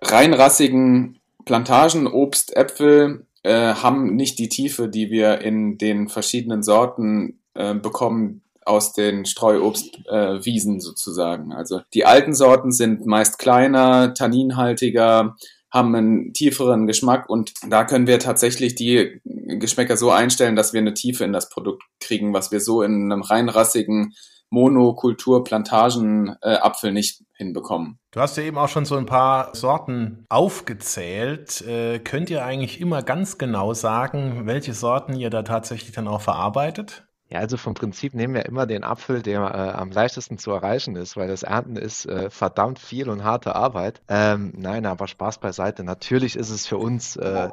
reinrassigen 0.01 1.19
Plantagenobstäpfel 1.45 3.25
äh, 3.43 3.75
haben 3.75 4.15
nicht 4.15 4.39
die 4.39 4.49
Tiefe, 4.49 4.89
die 4.89 5.09
wir 5.09 5.39
in 5.41 5.77
den 5.77 6.09
verschiedenen 6.09 6.63
Sorten 6.63 7.39
äh, 7.53 7.75
bekommen, 7.75 8.41
aus 8.65 8.93
den 8.93 9.25
Streuobstwiesen 9.25 10.77
äh, 10.77 10.79
sozusagen. 10.79 11.53
Also 11.53 11.81
die 11.93 12.03
alten 12.03 12.33
Sorten 12.33 12.71
sind 12.71 13.05
meist 13.05 13.37
kleiner, 13.37 14.15
tanninhaltiger, 14.15 15.35
haben 15.75 15.93
einen 15.93 16.33
tieferen 16.33 16.87
Geschmack 16.87 17.29
und 17.29 17.53
da 17.69 17.83
können 17.83 18.07
wir 18.07 18.17
tatsächlich 18.19 18.75
die 18.75 19.19
Geschmäcker 19.25 19.97
so 19.97 20.09
einstellen, 20.09 20.55
dass 20.55 20.71
wir 20.71 20.79
eine 20.79 20.93
Tiefe 20.93 21.25
in 21.25 21.33
das 21.33 21.49
Produkt 21.49 21.83
kriegen, 21.99 22.33
was 22.33 22.49
wir 22.51 22.61
so 22.61 22.81
in 22.81 23.11
einem 23.11 23.21
reinrassigen 23.21 24.13
Monokultur-Plantagen-Apfel 24.51 26.89
äh, 26.89 26.93
nicht 26.93 27.23
hinbekommen. 27.33 27.99
Du 28.11 28.21
hast 28.21 28.37
ja 28.37 28.43
eben 28.43 28.57
auch 28.57 28.69
schon 28.69 28.85
so 28.85 28.95
ein 28.95 29.05
paar 29.05 29.53
Sorten 29.53 30.23
aufgezählt. 30.29 31.59
Äh, 31.61 31.99
könnt 31.99 32.29
ihr 32.29 32.45
eigentlich 32.45 32.79
immer 32.79 33.03
ganz 33.03 33.37
genau 33.37 33.73
sagen, 33.73 34.43
welche 34.45 34.73
Sorten 34.73 35.13
ihr 35.15 35.29
da 35.29 35.43
tatsächlich 35.43 35.91
dann 35.91 36.07
auch 36.07 36.21
verarbeitet? 36.21 37.04
Ja, 37.29 37.39
also 37.39 37.57
vom 37.57 37.73
Prinzip 37.73 38.13
nehmen 38.13 38.35
wir 38.35 38.45
immer 38.45 38.67
den 38.67 38.83
Apfel, 38.83 39.23
der 39.23 39.39
äh, 39.41 39.77
am 39.77 39.89
leichtesten 39.89 40.37
zu 40.37 40.51
erreichen 40.51 40.95
ist, 40.95 41.17
weil 41.17 41.27
das 41.27 41.41
Ernten 41.41 41.75
ist 41.75 42.05
äh, 42.05 42.29
verdammt 42.29 42.77
viel 42.77 43.09
und 43.09 43.23
harte 43.23 43.55
Arbeit. 43.55 44.01
Ähm, 44.07 44.53
nein, 44.55 44.85
aber 44.85 45.07
Spaß 45.07 45.39
beiseite. 45.39 45.83
Natürlich 45.83 46.35
ist 46.35 46.51
es 46.51 46.67
für 46.67 46.77
uns 46.77 47.15
äh, 47.15 47.49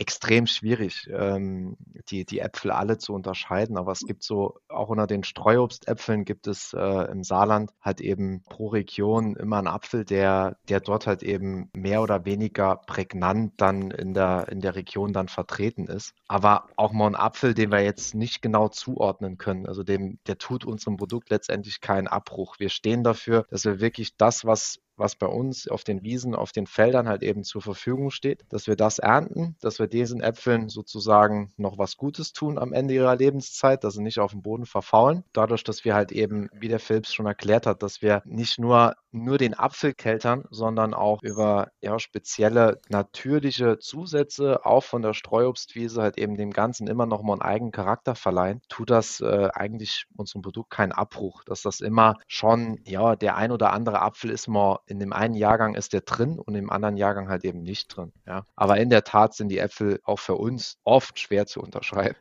extrem 0.00 0.46
schwierig, 0.46 1.10
ähm, 1.12 1.76
die, 2.08 2.24
die 2.24 2.38
Äpfel 2.38 2.70
alle 2.70 2.96
zu 2.96 3.12
unterscheiden. 3.12 3.76
Aber 3.76 3.92
es 3.92 4.00
gibt 4.00 4.22
so, 4.22 4.58
auch 4.66 4.88
unter 4.88 5.06
den 5.06 5.24
Streuobstäpfeln 5.24 6.24
gibt 6.24 6.46
es 6.46 6.72
äh, 6.72 7.10
im 7.12 7.22
Saarland 7.22 7.70
halt 7.82 8.00
eben 8.00 8.42
pro 8.48 8.68
Region 8.68 9.36
immer 9.36 9.58
einen 9.58 9.66
Apfel, 9.66 10.06
der, 10.06 10.56
der 10.70 10.80
dort 10.80 11.06
halt 11.06 11.22
eben 11.22 11.68
mehr 11.74 12.00
oder 12.00 12.24
weniger 12.24 12.76
prägnant 12.76 13.52
dann 13.58 13.90
in 13.90 14.14
der, 14.14 14.48
in 14.48 14.60
der 14.60 14.74
Region 14.74 15.12
dann 15.12 15.28
vertreten 15.28 15.86
ist. 15.86 16.14
Aber 16.28 16.68
auch 16.76 16.92
mal 16.92 17.08
ein 17.08 17.14
Apfel, 17.14 17.52
den 17.52 17.70
wir 17.70 17.80
jetzt 17.80 18.14
nicht 18.14 18.40
genau 18.40 18.68
zuordnen 18.68 19.36
können. 19.36 19.66
Also 19.66 19.82
dem, 19.82 20.18
der 20.26 20.38
tut 20.38 20.64
unserem 20.64 20.96
Produkt 20.96 21.28
letztendlich 21.28 21.82
keinen 21.82 22.08
Abbruch. 22.08 22.58
Wir 22.58 22.70
stehen 22.70 23.04
dafür, 23.04 23.44
dass 23.50 23.66
wir 23.66 23.80
wirklich 23.80 24.16
das, 24.16 24.46
was 24.46 24.80
was 25.00 25.16
bei 25.16 25.26
uns 25.26 25.66
auf 25.66 25.82
den 25.82 26.02
Wiesen, 26.04 26.34
auf 26.36 26.52
den 26.52 26.66
Feldern 26.66 27.08
halt 27.08 27.22
eben 27.22 27.42
zur 27.42 27.62
Verfügung 27.62 28.10
steht, 28.10 28.44
dass 28.50 28.68
wir 28.68 28.76
das 28.76 29.00
ernten, 29.00 29.56
dass 29.60 29.80
wir 29.80 29.88
diesen 29.88 30.20
Äpfeln 30.20 30.68
sozusagen 30.68 31.52
noch 31.56 31.78
was 31.78 31.96
Gutes 31.96 32.32
tun 32.32 32.58
am 32.58 32.72
Ende 32.72 32.94
ihrer 32.94 33.16
Lebenszeit, 33.16 33.82
dass 33.82 33.94
sie 33.94 34.02
nicht 34.02 34.20
auf 34.20 34.30
dem 34.30 34.42
Boden 34.42 34.66
verfaulen. 34.66 35.24
Dadurch, 35.32 35.64
dass 35.64 35.84
wir 35.84 35.94
halt 35.94 36.12
eben, 36.12 36.48
wie 36.52 36.68
der 36.68 36.78
Philips 36.78 37.12
schon 37.12 37.26
erklärt 37.26 37.66
hat, 37.66 37.82
dass 37.82 38.02
wir 38.02 38.22
nicht 38.24 38.58
nur 38.58 38.94
nur 39.12 39.38
den 39.38 39.58
Apfel 39.58 39.94
keltern, 39.94 40.44
sondern 40.50 40.94
auch 40.94 41.22
über 41.22 41.68
ja, 41.80 41.98
spezielle 41.98 42.80
natürliche 42.88 43.78
Zusätze, 43.78 44.64
auch 44.64 44.84
von 44.84 45.02
der 45.02 45.14
Streuobstwiese, 45.14 46.02
halt 46.02 46.18
eben 46.18 46.36
dem 46.36 46.50
Ganzen 46.50 46.86
immer 46.86 47.06
noch 47.06 47.22
mal 47.22 47.34
einen 47.34 47.42
eigenen 47.42 47.72
Charakter 47.72 48.14
verleihen, 48.14 48.60
tut 48.68 48.90
das 48.90 49.20
äh, 49.20 49.48
eigentlich 49.52 50.06
unserem 50.16 50.42
Produkt 50.42 50.70
keinen 50.70 50.92
Abbruch, 50.92 51.44
dass 51.44 51.62
das 51.62 51.80
immer 51.80 52.16
schon, 52.26 52.80
ja, 52.84 53.16
der 53.16 53.36
ein 53.36 53.52
oder 53.52 53.72
andere 53.72 54.02
Apfel 54.02 54.30
ist 54.30 54.48
mal 54.48 54.80
in 54.86 54.98
dem 54.98 55.12
einen 55.12 55.34
Jahrgang 55.34 55.74
ist 55.74 55.92
der 55.92 56.02
drin 56.02 56.38
und 56.38 56.54
im 56.54 56.70
anderen 56.70 56.96
Jahrgang 56.96 57.28
halt 57.28 57.44
eben 57.44 57.62
nicht 57.62 57.88
drin. 57.88 58.12
Ja. 58.26 58.44
Aber 58.56 58.78
in 58.78 58.90
der 58.90 59.04
Tat 59.04 59.34
sind 59.34 59.48
die 59.48 59.58
Äpfel 59.58 60.00
auch 60.04 60.18
für 60.18 60.36
uns 60.36 60.78
oft 60.84 61.18
schwer 61.18 61.46
zu 61.46 61.60
unterscheiden. 61.60 62.16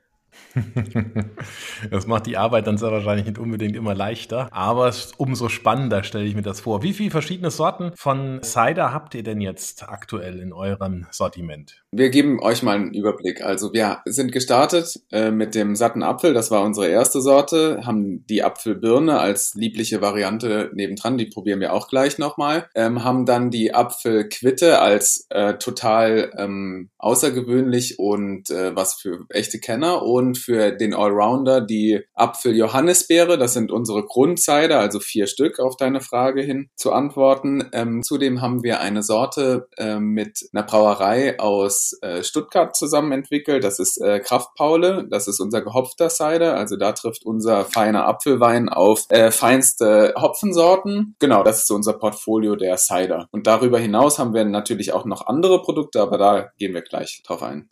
Das 1.92 2.08
macht 2.08 2.26
die 2.26 2.38
Arbeit 2.38 2.68
dann 2.68 2.78
sehr 2.78 2.92
wahrscheinlich 2.92 3.26
nicht 3.26 3.38
unbedingt 3.38 3.76
immer 3.76 3.96
leichter, 3.96 4.50
aber 4.52 4.94
umso 5.18 5.50
spannender 5.50 6.04
stelle 6.04 6.26
ich 6.26 6.36
mir 6.36 6.42
das 6.42 6.62
vor. 6.62 6.84
Wie 6.84 6.94
viele 6.94 7.12
verschiedene 7.12 7.52
Sorten 7.52 7.92
von 7.96 8.42
Cider 8.44 8.94
habt 8.94 9.16
ihr 9.16 9.24
denn 9.24 9.42
jetzt 9.42 9.88
aktuell 9.88 10.40
in 10.40 10.54
eurem 10.54 11.08
Sortiment? 11.12 11.84
Wir 11.92 12.10
geben 12.10 12.40
euch 12.42 12.64
mal 12.64 12.76
einen 12.76 12.94
Überblick. 12.94 13.44
Also 13.44 13.74
wir 13.74 14.00
sind 14.06 14.32
gestartet 14.32 15.00
äh, 15.12 15.32
mit 15.32 15.56
dem 15.56 15.76
satten 15.76 16.04
Apfel, 16.04 16.34
das 16.34 16.52
war 16.52 16.64
unsere 16.64 16.88
erste 16.88 17.22
Sorte, 17.22 17.82
haben 17.86 18.26
die 18.28 18.44
Apfelbirne 18.44 19.20
als 19.20 19.54
liebliche 19.56 20.02
Variante 20.02 20.72
nebendran, 20.74 21.18
die 21.18 21.26
probieren 21.26 21.60
wir 21.60 21.74
auch 21.74 21.88
gleich 21.88 22.18
nochmal, 22.18 22.68
ähm, 22.76 23.04
haben 23.04 23.26
dann 23.26 23.50
die 23.50 23.74
Apfelquitte 23.74 24.80
als 24.80 25.26
äh, 25.30 25.56
total 25.56 26.32
ähm, 26.38 26.90
außergewöhnlich 26.98 28.00
und 28.00 28.50
äh, 28.50 28.76
was 28.76 28.96
für 28.96 29.26
echte 29.30 29.60
Kenner 29.60 30.04
und 30.04 30.29
und 30.30 30.38
für 30.38 30.72
den 30.72 30.94
Allrounder 30.94 31.60
die 31.60 32.02
Apfel-Johannisbeere. 32.14 33.40
Das 33.40 33.54
sind 33.54 33.72
unsere 33.72 34.04
Grundcider, 34.06 34.80
also 34.80 35.00
vier 35.00 35.26
Stück 35.26 35.60
auf 35.60 35.76
deine 35.76 36.02
Frage 36.02 36.44
hin 36.44 36.70
zu 36.76 36.92
antworten. 36.92 37.68
Ähm, 37.74 38.04
zudem 38.04 38.42
haben 38.42 38.62
wir 38.64 38.80
eine 38.80 39.02
Sorte 39.02 39.68
äh, 39.78 40.00
mit 40.00 40.48
einer 40.54 40.64
Brauerei 40.64 41.40
aus 41.40 41.98
äh, 42.02 42.24
Stuttgart 42.24 42.76
zusammen 42.76 43.12
entwickelt. 43.12 43.64
Das 43.64 43.80
ist 43.80 44.00
äh, 44.00 44.20
Kraftpaule. 44.20 45.08
Das 45.10 45.28
ist 45.28 45.40
unser 45.40 45.62
gehopfter 45.62 46.10
Cider. 46.10 46.56
Also 46.56 46.76
da 46.76 46.92
trifft 46.92 47.26
unser 47.26 47.66
feiner 47.66 48.06
Apfelwein 48.06 48.70
auf 48.70 49.06
äh, 49.10 49.32
feinste 49.32 50.14
Hopfensorten. 50.16 51.16
Genau, 51.18 51.42
das 51.42 51.64
ist 51.64 51.72
unser 51.72 51.94
Portfolio 51.94 52.56
der 52.56 52.78
Cider. 52.78 53.28
Und 53.32 53.48
darüber 53.48 53.80
hinaus 53.80 54.20
haben 54.20 54.36
wir 54.36 54.46
natürlich 54.46 54.94
auch 54.94 55.06
noch 55.06 55.26
andere 55.26 55.64
Produkte, 55.64 56.00
aber 56.02 56.20
da 56.20 56.50
gehen 56.60 56.76
wir 56.76 56.84
gleich 56.84 57.24
drauf 57.26 57.42
ein. 57.42 57.68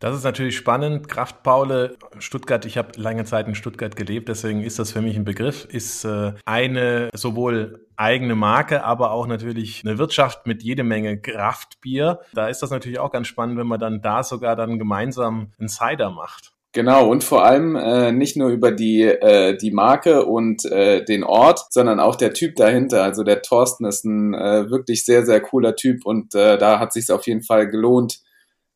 Das 0.00 0.16
ist 0.16 0.22
natürlich 0.22 0.56
spannend. 0.56 1.08
Kraft 1.08 1.42
Paule, 1.42 1.96
Stuttgart, 2.18 2.64
ich 2.64 2.78
habe 2.78 2.90
lange 2.96 3.24
Zeit 3.24 3.48
in 3.48 3.56
Stuttgart 3.56 3.96
gelebt, 3.96 4.28
deswegen 4.28 4.62
ist 4.62 4.78
das 4.78 4.92
für 4.92 5.02
mich 5.02 5.16
ein 5.16 5.24
Begriff, 5.24 5.64
ist 5.64 6.04
äh, 6.04 6.34
eine 6.44 7.10
sowohl 7.14 7.86
eigene 7.96 8.36
Marke, 8.36 8.84
aber 8.84 9.10
auch 9.10 9.26
natürlich 9.26 9.82
eine 9.84 9.98
Wirtschaft 9.98 10.46
mit 10.46 10.62
jede 10.62 10.84
Menge 10.84 11.20
Kraftbier. 11.20 12.20
Da 12.32 12.46
ist 12.46 12.62
das 12.62 12.70
natürlich 12.70 13.00
auch 13.00 13.10
ganz 13.10 13.26
spannend, 13.26 13.58
wenn 13.58 13.66
man 13.66 13.80
dann 13.80 14.00
da 14.00 14.22
sogar 14.22 14.54
dann 14.54 14.78
gemeinsam 14.78 15.52
einen 15.58 15.68
Cider 15.68 16.10
macht. 16.10 16.52
Genau, 16.72 17.08
und 17.08 17.24
vor 17.24 17.44
allem 17.44 17.74
äh, 17.76 18.12
nicht 18.12 18.36
nur 18.36 18.50
über 18.50 18.70
die, 18.70 19.02
äh, 19.02 19.56
die 19.56 19.72
Marke 19.72 20.26
und 20.26 20.64
äh, 20.66 21.02
den 21.04 21.24
Ort, 21.24 21.60
sondern 21.70 21.98
auch 21.98 22.14
der 22.14 22.34
Typ 22.34 22.56
dahinter. 22.56 23.02
Also 23.02 23.24
der 23.24 23.42
Thorsten 23.42 23.86
ist 23.86 24.04
ein 24.04 24.34
äh, 24.34 24.70
wirklich 24.70 25.04
sehr, 25.04 25.24
sehr 25.24 25.40
cooler 25.40 25.74
Typ 25.74 26.04
und 26.04 26.34
äh, 26.34 26.58
da 26.58 26.78
hat 26.78 26.92
sich 26.92 27.10
auf 27.10 27.26
jeden 27.26 27.42
Fall 27.42 27.68
gelohnt, 27.68 28.20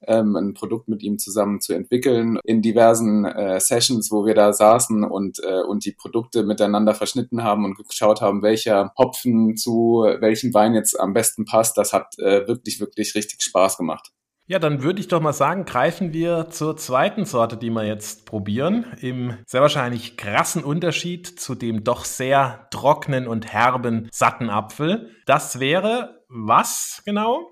ähm, 0.06 0.36
ein 0.36 0.54
Produkt 0.54 0.88
mit 0.88 1.02
ihm 1.02 1.18
zusammen 1.18 1.60
zu 1.60 1.72
entwickeln. 1.72 2.38
In 2.44 2.62
diversen 2.62 3.24
äh, 3.24 3.60
Sessions, 3.60 4.10
wo 4.10 4.24
wir 4.26 4.34
da 4.34 4.52
saßen 4.52 5.04
und, 5.04 5.40
äh, 5.44 5.62
und 5.62 5.84
die 5.84 5.92
Produkte 5.92 6.42
miteinander 6.42 6.94
verschnitten 6.94 7.42
haben 7.42 7.64
und 7.64 7.76
geschaut 7.88 8.20
haben, 8.20 8.42
welcher 8.42 8.92
Hopfen 8.98 9.56
zu 9.56 10.04
welchem 10.20 10.54
Wein 10.54 10.74
jetzt 10.74 10.98
am 10.98 11.12
besten 11.12 11.44
passt, 11.44 11.76
das 11.78 11.92
hat 11.92 12.18
äh, 12.18 12.46
wirklich, 12.46 12.80
wirklich 12.80 13.14
richtig 13.14 13.42
Spaß 13.42 13.76
gemacht. 13.76 14.10
Ja, 14.46 14.58
dann 14.58 14.82
würde 14.82 15.00
ich 15.00 15.08
doch 15.08 15.20
mal 15.20 15.32
sagen, 15.32 15.64
greifen 15.64 16.12
wir 16.12 16.50
zur 16.50 16.76
zweiten 16.76 17.24
Sorte, 17.24 17.56
die 17.56 17.70
wir 17.70 17.86
jetzt 17.86 18.26
probieren. 18.26 18.84
Im 19.00 19.38
sehr 19.46 19.62
wahrscheinlich 19.62 20.16
krassen 20.16 20.64
Unterschied 20.64 21.26
zu 21.26 21.54
dem 21.54 21.84
doch 21.84 22.04
sehr 22.04 22.66
trockenen 22.70 23.28
und 23.28 23.52
herben 23.52 24.08
satten 24.12 24.50
Apfel. 24.50 25.10
Das 25.26 25.60
wäre 25.60 26.24
was 26.28 27.02
genau? 27.04 27.50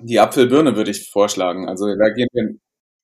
Die 0.00 0.20
Apfelbirne 0.20 0.76
würde 0.76 0.90
ich 0.90 1.10
vorschlagen. 1.10 1.68
Also 1.68 1.86
da 1.86 2.08
gehen 2.10 2.28
wir. 2.32 2.54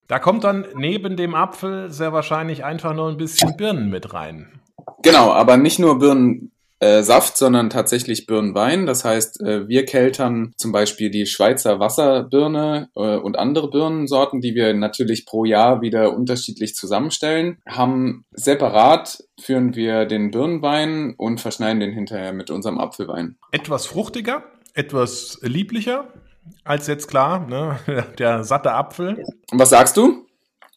Da 0.07 0.19
kommt 0.19 0.45
dann 0.45 0.67
neben 0.77 1.17
dem 1.17 1.35
Apfel 1.35 1.91
sehr 1.91 2.13
wahrscheinlich 2.13 2.65
einfach 2.65 2.95
nur 2.95 3.09
ein 3.09 3.17
bisschen 3.17 3.57
Birnen 3.57 3.91
mit 3.91 4.13
rein. 4.13 4.61
Genau, 5.03 5.33
aber 5.33 5.57
nicht 5.57 5.79
nur 5.79 5.99
Birnensaft, 5.99 7.35
äh, 7.35 7.39
sondern 7.39 7.71
tatsächlich 7.71 8.27
Birnenwein. 8.27 8.85
Das 8.85 9.05
heißt, 9.05 9.41
äh, 9.41 9.67
wir 9.67 9.87
keltern 9.87 10.53
zum 10.57 10.73
Beispiel 10.73 11.11
die 11.11 11.27
Schweizer 11.27 11.81
Wasserbirne 11.81 12.91
äh, 12.95 13.17
und 13.17 13.39
andere 13.39 13.71
Birnensorten, 13.71 14.43
die 14.43 14.55
wir 14.55 14.75
natürlich 14.75 15.25
pro 15.25 15.47
Jahr 15.47 15.81
wieder 15.81 16.15
unterschiedlich 16.15 16.75
zusammenstellen. 16.75 17.59
Haben 17.67 18.27
separat 18.33 19.25
führen 19.41 19.75
wir 19.75 20.05
den 20.05 20.31
Birnenwein 20.31 21.15
und 21.17 21.41
verschneiden 21.41 21.81
den 21.81 21.93
hinterher 21.93 22.35
mit 22.35 22.51
unserem 22.51 22.79
Apfelwein. 22.79 23.37
Etwas 23.53 23.87
fruchtiger, 23.87 24.45
etwas 24.75 25.39
lieblicher 25.43 26.13
als 26.65 26.87
jetzt 26.87 27.09
klar, 27.09 27.47
ne? 27.47 27.79
der 28.19 28.45
satte 28.45 28.73
Apfel. 28.73 29.23
Und 29.51 29.59
was 29.59 29.71
sagst 29.71 29.97
du? 29.97 30.27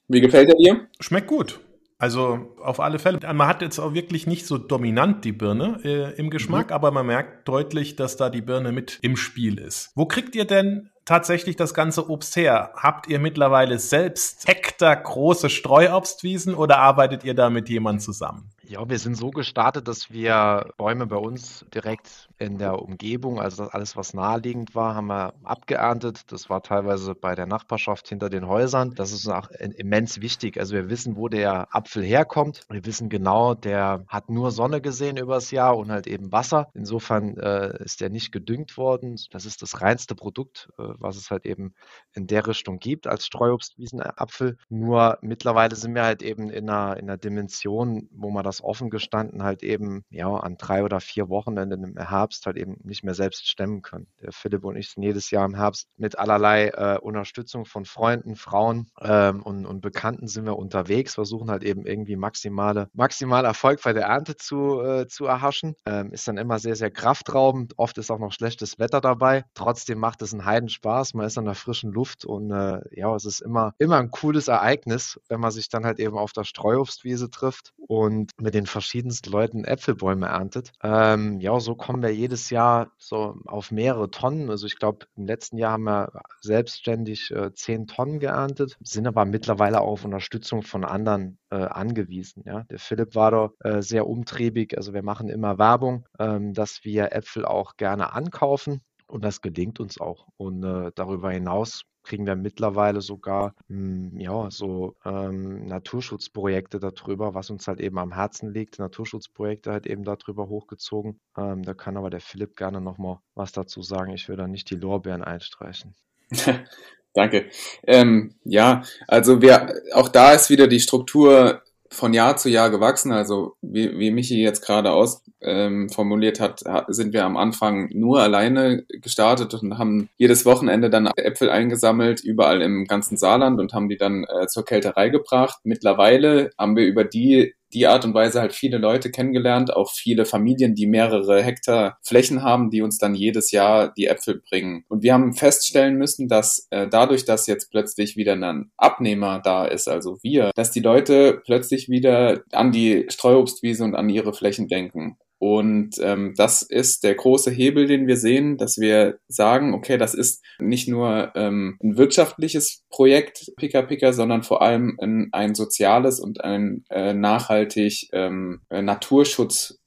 Wie 0.07 0.21
gefällt 0.21 0.49
er 0.49 0.55
dir? 0.55 0.87
Schmeckt 0.99 1.27
gut. 1.27 1.59
Also 1.99 2.55
auf 2.61 2.79
alle 2.79 2.99
Fälle. 2.99 3.19
Man 3.33 3.47
hat 3.47 3.63
jetzt 3.63 3.79
auch 3.79 3.95
wirklich 3.95 4.27
nicht 4.27 4.45
so 4.45 4.59
dominant 4.59 5.25
die 5.25 5.31
Birne 5.31 5.79
äh, 5.83 6.15
im 6.15 6.29
Geschmack, 6.29 6.67
mhm. 6.67 6.73
aber 6.73 6.91
man 6.91 7.07
merkt 7.07 7.47
deutlich, 7.47 7.95
dass 7.95 8.17
da 8.17 8.29
die 8.29 8.41
Birne 8.41 8.71
mit 8.71 8.99
im 9.01 9.17
Spiel 9.17 9.57
ist. 9.57 9.91
Wo 9.95 10.05
kriegt 10.05 10.35
ihr 10.35 10.45
denn 10.45 10.91
tatsächlich 11.05 11.55
das 11.55 11.73
ganze 11.73 12.07
Obst 12.07 12.35
her? 12.35 12.71
Habt 12.75 13.07
ihr 13.07 13.17
mittlerweile 13.17 13.79
selbst 13.79 14.47
Hektar 14.47 14.95
große 14.95 15.49
Streuobstwiesen 15.49 16.53
oder 16.53 16.77
arbeitet 16.77 17.23
ihr 17.23 17.33
da 17.33 17.49
mit 17.49 17.67
jemandem 17.67 18.01
zusammen? 18.01 18.51
Ja, 18.69 18.89
wir 18.89 18.99
sind 18.99 19.15
so 19.15 19.31
gestartet, 19.31 19.87
dass 19.87 20.11
wir 20.11 20.73
Bäume 20.75 21.07
bei 21.07 21.15
uns 21.15 21.65
direkt 21.73 22.27
in 22.37 22.57
der 22.57 22.81
Umgebung, 22.81 23.39
also 23.39 23.63
alles, 23.63 23.95
was 23.95 24.13
naheliegend 24.13 24.75
war, 24.75 24.93
haben 24.93 25.07
wir 25.07 25.35
abgeerntet. 25.45 26.29
Das 26.33 26.49
war 26.49 26.61
teilweise 26.61 27.15
bei 27.15 27.33
der 27.33 27.45
Nachbarschaft 27.45 28.09
hinter 28.09 28.29
den 28.29 28.45
Häusern. 28.45 28.93
Das 28.93 29.13
ist 29.13 29.25
auch 29.29 29.49
immens 29.51 30.19
wichtig. 30.19 30.59
Also 30.59 30.75
wir 30.75 30.89
wissen, 30.89 31.15
wo 31.15 31.29
der 31.29 31.73
Apfel 31.73 32.03
herkommt. 32.03 32.65
Wir 32.69 32.85
wissen 32.85 33.07
genau, 33.07 33.53
der 33.53 34.03
hat 34.09 34.29
nur 34.29 34.51
Sonne 34.51 34.81
gesehen 34.81 35.15
übers 35.15 35.49
Jahr 35.51 35.77
und 35.77 35.89
halt 35.89 36.05
eben 36.05 36.33
Wasser. 36.33 36.67
Insofern 36.73 37.37
äh, 37.37 37.81
ist 37.85 38.01
der 38.01 38.09
nicht 38.09 38.33
gedüngt 38.33 38.75
worden. 38.75 39.15
Das 39.31 39.45
ist 39.45 39.61
das 39.61 39.79
reinste 39.79 40.13
Produkt, 40.13 40.67
äh, 40.77 40.83
was 40.99 41.15
es 41.15 41.31
halt 41.31 41.45
eben 41.45 41.73
in 42.11 42.27
der 42.27 42.45
Richtung 42.45 42.79
gibt 42.79 43.07
als 43.07 43.25
Streuobstwiesenapfel. 43.25 44.57
Nur 44.67 45.19
mittlerweile 45.21 45.77
sind 45.77 45.95
wir 45.95 46.03
halt 46.03 46.21
eben 46.21 46.49
in 46.49 46.69
einer, 46.69 46.97
in 46.97 47.09
einer 47.09 47.17
Dimension, 47.17 48.09
wo 48.11 48.29
man 48.29 48.43
das 48.43 48.56
das 48.57 48.63
offen 48.63 48.89
gestanden 48.89 49.43
halt 49.43 49.63
eben 49.63 50.03
ja 50.09 50.33
an 50.33 50.57
drei 50.57 50.83
oder 50.83 50.99
vier 50.99 51.29
Wochenenden 51.29 51.83
im 51.83 51.97
Herbst 51.97 52.45
halt 52.45 52.57
eben 52.57 52.77
nicht 52.83 53.03
mehr 53.03 53.13
selbst 53.13 53.47
stemmen 53.47 53.81
können. 53.81 54.07
Der 54.21 54.31
Philipp 54.31 54.63
und 54.63 54.75
ich 54.75 54.89
sind 54.89 55.03
jedes 55.03 55.29
Jahr 55.31 55.45
im 55.45 55.55
Herbst 55.55 55.87
mit 55.97 56.17
allerlei 56.17 56.69
äh, 56.69 56.97
Unterstützung 56.99 57.65
von 57.65 57.85
Freunden, 57.85 58.35
Frauen 58.35 58.89
ähm, 58.99 59.43
und, 59.43 59.65
und 59.65 59.81
Bekannten 59.81 60.27
sind 60.27 60.45
wir 60.45 60.57
unterwegs, 60.57 61.15
versuchen 61.15 61.51
halt 61.51 61.63
eben 61.63 61.85
irgendwie 61.85 62.15
maximale, 62.15 62.89
maximal 62.93 63.45
Erfolg 63.45 63.81
bei 63.83 63.93
der 63.93 64.05
Ernte 64.05 64.35
zu, 64.35 64.81
äh, 64.81 65.07
zu 65.07 65.25
erhaschen. 65.25 65.75
Ähm, 65.85 66.11
ist 66.11 66.27
dann 66.27 66.37
immer 66.37 66.59
sehr, 66.59 66.75
sehr 66.75 66.91
kraftraubend. 66.91 67.77
Oft 67.77 67.97
ist 67.97 68.11
auch 68.11 68.19
noch 68.19 68.31
schlechtes 68.31 68.79
Wetter 68.79 69.01
dabei. 69.01 69.45
Trotzdem 69.53 69.99
macht 69.99 70.21
es 70.21 70.33
einen 70.33 70.45
Heidenspaß. 70.45 71.13
Man 71.13 71.27
ist 71.27 71.37
an 71.37 71.45
der 71.45 71.55
frischen 71.55 71.91
Luft 71.91 72.25
und 72.25 72.51
äh, 72.51 72.81
ja, 72.91 73.13
es 73.15 73.25
ist 73.25 73.41
immer, 73.41 73.73
immer 73.77 73.97
ein 73.97 74.11
cooles 74.11 74.47
Ereignis, 74.47 75.19
wenn 75.29 75.39
man 75.39 75.51
sich 75.51 75.69
dann 75.69 75.85
halt 75.85 75.99
eben 75.99 76.17
auf 76.17 76.33
der 76.33 76.43
Streuobstwiese 76.43 77.29
trifft 77.29 77.73
und 77.77 78.31
mit 78.47 78.53
den 78.53 78.65
verschiedensten 78.65 79.29
Leuten 79.29 79.65
Äpfelbäume 79.65 80.27
erntet. 80.27 80.71
Ähm, 80.81 81.41
ja, 81.41 81.59
so 81.59 81.75
kommen 81.75 82.01
wir 82.01 82.15
jedes 82.15 82.49
Jahr 82.49 82.93
so 82.97 83.35
auf 83.45 83.71
mehrere 83.71 84.09
Tonnen. 84.09 84.49
Also 84.49 84.67
ich 84.67 84.79
glaube, 84.79 85.05
im 85.17 85.25
letzten 85.25 85.57
Jahr 85.57 85.73
haben 85.73 85.83
wir 85.83 86.21
selbstständig 86.39 87.29
äh, 87.31 87.53
zehn 87.53 87.87
Tonnen 87.87 88.19
geerntet, 88.19 88.77
sind 88.79 89.05
aber 89.05 89.25
mittlerweile 89.25 89.81
auch 89.81 89.97
auf 89.97 90.05
Unterstützung 90.05 90.63
von 90.63 90.85
anderen 90.85 91.39
äh, 91.49 91.57
angewiesen. 91.57 92.43
Ja. 92.45 92.63
Der 92.69 92.79
Philipp 92.79 93.15
war 93.15 93.31
da 93.31 93.49
äh, 93.69 93.81
sehr 93.81 94.07
umtriebig. 94.07 94.77
Also 94.77 94.93
wir 94.93 95.03
machen 95.03 95.27
immer 95.27 95.57
Werbung, 95.57 96.05
ähm, 96.17 96.53
dass 96.53 96.85
wir 96.85 97.11
Äpfel 97.11 97.43
auch 97.43 97.75
gerne 97.75 98.13
ankaufen. 98.13 98.79
Und 99.07 99.25
das 99.25 99.41
gelingt 99.41 99.81
uns 99.81 99.99
auch. 99.99 100.27
Und 100.37 100.63
äh, 100.63 100.91
darüber 100.95 101.31
hinaus 101.31 101.81
kriegen 102.07 102.25
wir 102.25 102.35
mittlerweile 102.35 103.01
sogar 103.01 103.53
mh, 103.67 104.11
hm, 104.11 104.19
ja, 104.19 104.49
so 104.49 104.95
ähm, 105.05 105.67
Naturschutzprojekte 105.67 106.79
darüber, 106.79 107.33
was 107.33 107.49
uns 107.49 107.67
halt 107.67 107.81
eben 107.81 107.99
am 107.99 108.13
Herzen 108.13 108.53
liegt. 108.53 108.79
Naturschutzprojekte 108.79 109.71
halt 109.71 109.85
eben 109.85 110.03
darüber 110.03 110.47
hochgezogen. 110.47 111.19
Ähm, 111.37 111.63
da 111.63 111.73
kann 111.73 111.97
aber 111.97 112.09
der 112.09 112.21
Philipp 112.21 112.55
gerne 112.55 112.79
nochmal 112.79 113.19
was 113.35 113.51
dazu 113.51 113.81
sagen. 113.81 114.13
Ich 114.13 114.29
will 114.29 114.37
da 114.37 114.47
nicht 114.47 114.69
die 114.69 114.75
Lorbeeren 114.75 115.23
einstreichen. 115.23 115.95
Danke. 117.13 117.49
Ähm, 117.83 118.35
ja, 118.43 118.83
also 119.07 119.41
wir, 119.41 119.73
auch 119.93 120.07
da 120.07 120.33
ist 120.33 120.49
wieder 120.49 120.67
die 120.67 120.79
Struktur 120.79 121.61
von 121.91 122.13
Jahr 122.13 122.37
zu 122.37 122.49
Jahr 122.49 122.69
gewachsen. 122.69 123.11
Also 123.11 123.55
wie, 123.61 123.97
wie 123.97 124.11
Michi 124.11 124.41
jetzt 124.41 124.65
gerade 124.65 124.91
aus 124.91 125.23
ähm, 125.41 125.89
formuliert 125.89 126.39
hat, 126.39 126.63
sind 126.87 127.13
wir 127.13 127.25
am 127.25 127.37
Anfang 127.37 127.89
nur 127.93 128.21
alleine 128.21 128.85
gestartet 128.89 129.53
und 129.53 129.77
haben 129.77 130.09
jedes 130.17 130.45
Wochenende 130.45 130.89
dann 130.89 131.07
Äpfel 131.07 131.49
eingesammelt, 131.49 132.23
überall 132.23 132.61
im 132.61 132.85
ganzen 132.85 133.17
Saarland 133.17 133.59
und 133.59 133.73
haben 133.73 133.89
die 133.89 133.97
dann 133.97 134.23
äh, 134.25 134.47
zur 134.47 134.65
Kälterei 134.65 135.09
gebracht. 135.09 135.59
Mittlerweile 135.63 136.51
haben 136.57 136.75
wir 136.75 136.85
über 136.85 137.03
die 137.03 137.53
die 137.73 137.87
Art 137.87 138.05
und 138.05 138.13
Weise 138.13 138.39
halt 138.39 138.53
viele 138.53 138.77
Leute 138.77 139.11
kennengelernt, 139.11 139.75
auch 139.75 139.91
viele 139.91 140.25
Familien, 140.25 140.75
die 140.75 140.87
mehrere 140.87 141.43
Hektar 141.43 141.97
Flächen 142.03 142.43
haben, 142.43 142.69
die 142.69 142.81
uns 142.81 142.97
dann 142.97 143.15
jedes 143.15 143.51
Jahr 143.51 143.93
die 143.97 144.07
Äpfel 144.07 144.41
bringen. 144.49 144.85
Und 144.89 145.03
wir 145.03 145.13
haben 145.13 145.33
feststellen 145.33 145.97
müssen, 145.97 146.27
dass 146.27 146.67
äh, 146.71 146.87
dadurch, 146.87 147.25
dass 147.25 147.47
jetzt 147.47 147.69
plötzlich 147.71 148.15
wieder 148.15 148.33
ein 148.33 148.71
Abnehmer 148.77 149.41
da 149.43 149.65
ist, 149.65 149.87
also 149.87 150.17
wir, 150.21 150.51
dass 150.55 150.71
die 150.71 150.79
Leute 150.79 151.41
plötzlich 151.45 151.89
wieder 151.89 152.41
an 152.51 152.71
die 152.71 153.05
Streuobstwiese 153.09 153.83
und 153.83 153.95
an 153.95 154.09
ihre 154.09 154.33
Flächen 154.33 154.67
denken. 154.67 155.17
Und 155.39 155.95
ähm, 156.01 156.33
das 156.35 156.63
ist 156.63 157.03
der 157.03 157.13
große 157.13 157.51
Hebel, 157.51 157.85
den 157.85 158.07
wir 158.07 158.17
sehen, 158.17 158.57
dass 158.57 158.77
wir 158.79 159.19
sagen, 159.27 159.73
okay, 159.73 159.97
das 159.97 160.13
ist 160.13 160.43
nicht 160.59 160.87
nur 160.87 161.31
ähm, 161.35 161.77
ein 161.83 161.97
wirtschaftliches 161.97 162.83
Projekt 162.89 163.51
Pika 163.57 163.83
Pika, 163.83 164.13
sondern 164.13 164.41
vor 164.43 164.61
allem 164.61 164.97
ein, 164.99 165.29
ein 165.33 165.53
soziales 165.53 166.19
und 166.19 166.43
ein 166.43 166.85
äh, 166.89 167.13
nachhaltig 167.13 168.09
ähm, 168.13 168.61
äh, 168.69 168.81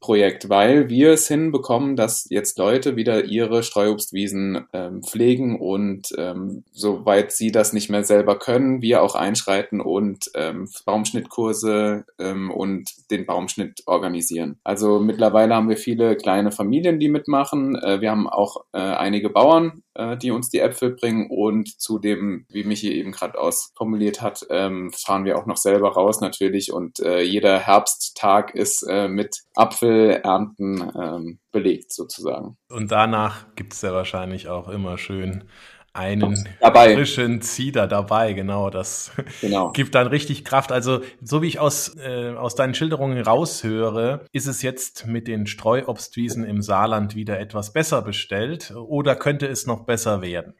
Naturschutzprojekt, 0.00 0.48
weil 0.48 0.88
wir 0.88 1.12
es 1.12 1.28
hinbekommen, 1.28 1.96
dass 1.96 2.26
jetzt 2.30 2.58
Leute 2.58 2.96
wieder 2.96 3.24
ihre 3.24 3.62
Streuobstwiesen 3.62 4.66
ähm, 4.72 5.02
pflegen 5.02 5.60
und 5.60 6.08
ähm, 6.18 6.64
soweit 6.72 7.32
sie 7.32 7.52
das 7.52 7.72
nicht 7.72 7.90
mehr 7.90 8.04
selber 8.04 8.38
können, 8.38 8.82
wir 8.82 9.02
auch 9.02 9.14
einschreiten 9.14 9.80
und 9.80 10.30
ähm, 10.34 10.68
Baumschnittkurse 10.84 12.04
ähm, 12.18 12.50
und 12.50 12.90
den 13.10 13.26
Baumschnitt 13.26 13.82
organisieren. 13.86 14.58
Also 14.64 15.00
mittlerweile 15.00 15.20
Mittlerweile 15.20 15.54
haben 15.54 15.68
wir 15.68 15.76
viele 15.76 16.16
kleine 16.16 16.50
Familien, 16.50 16.98
die 16.98 17.08
mitmachen. 17.08 17.76
Äh, 17.76 18.00
wir 18.00 18.10
haben 18.10 18.28
auch 18.28 18.64
äh, 18.72 18.78
einige 18.78 19.30
Bauern, 19.30 19.82
äh, 19.94 20.16
die 20.16 20.30
uns 20.30 20.50
die 20.50 20.60
Äpfel 20.60 20.90
bringen 20.90 21.28
und 21.30 21.80
zudem, 21.80 22.46
wie 22.48 22.64
Michi 22.64 22.92
eben 22.92 23.12
gerade 23.12 23.38
ausformuliert 23.38 24.22
hat, 24.22 24.46
ähm, 24.50 24.92
fahren 24.92 25.24
wir 25.24 25.38
auch 25.38 25.46
noch 25.46 25.56
selber 25.56 25.92
raus 25.92 26.20
natürlich 26.20 26.72
und 26.72 26.98
jeder 27.00 27.58
Herbsttag 27.58 28.54
ist 28.54 28.86
mit 28.86 29.42
Apfelernten 29.54 30.90
ähm, 31.00 31.38
belegt 31.52 31.92
sozusagen. 31.92 32.56
Und 32.68 32.90
danach 32.90 33.54
gibt 33.54 33.72
es 33.72 33.82
ja 33.82 33.92
wahrscheinlich 33.92 34.48
auch 34.48 34.68
immer 34.68 34.98
schön 34.98 35.44
einen 35.92 36.48
dabei. 36.60 36.94
frischen 36.94 37.42
Zieder 37.42 37.86
dabei, 37.86 38.32
genau. 38.32 38.70
Das 38.70 39.12
genau. 39.40 39.72
gibt 39.72 39.94
dann 39.94 40.06
richtig 40.06 40.44
Kraft. 40.44 40.72
Also, 40.72 41.00
so 41.22 41.42
wie 41.42 41.48
ich 41.48 41.58
aus, 41.58 41.96
äh, 41.96 42.34
aus 42.36 42.54
deinen 42.54 42.74
Schilderungen 42.74 43.20
raushöre, 43.20 44.26
ist 44.32 44.46
es 44.46 44.62
jetzt 44.62 45.06
mit 45.06 45.28
den 45.28 45.46
Streuobstwiesen 45.46 46.44
im 46.44 46.62
Saarland 46.62 47.14
wieder 47.14 47.40
etwas 47.40 47.72
besser 47.72 48.02
bestellt 48.02 48.72
oder 48.74 49.16
könnte 49.16 49.46
es 49.46 49.66
noch 49.66 49.84
besser 49.84 50.22
werden? 50.22 50.54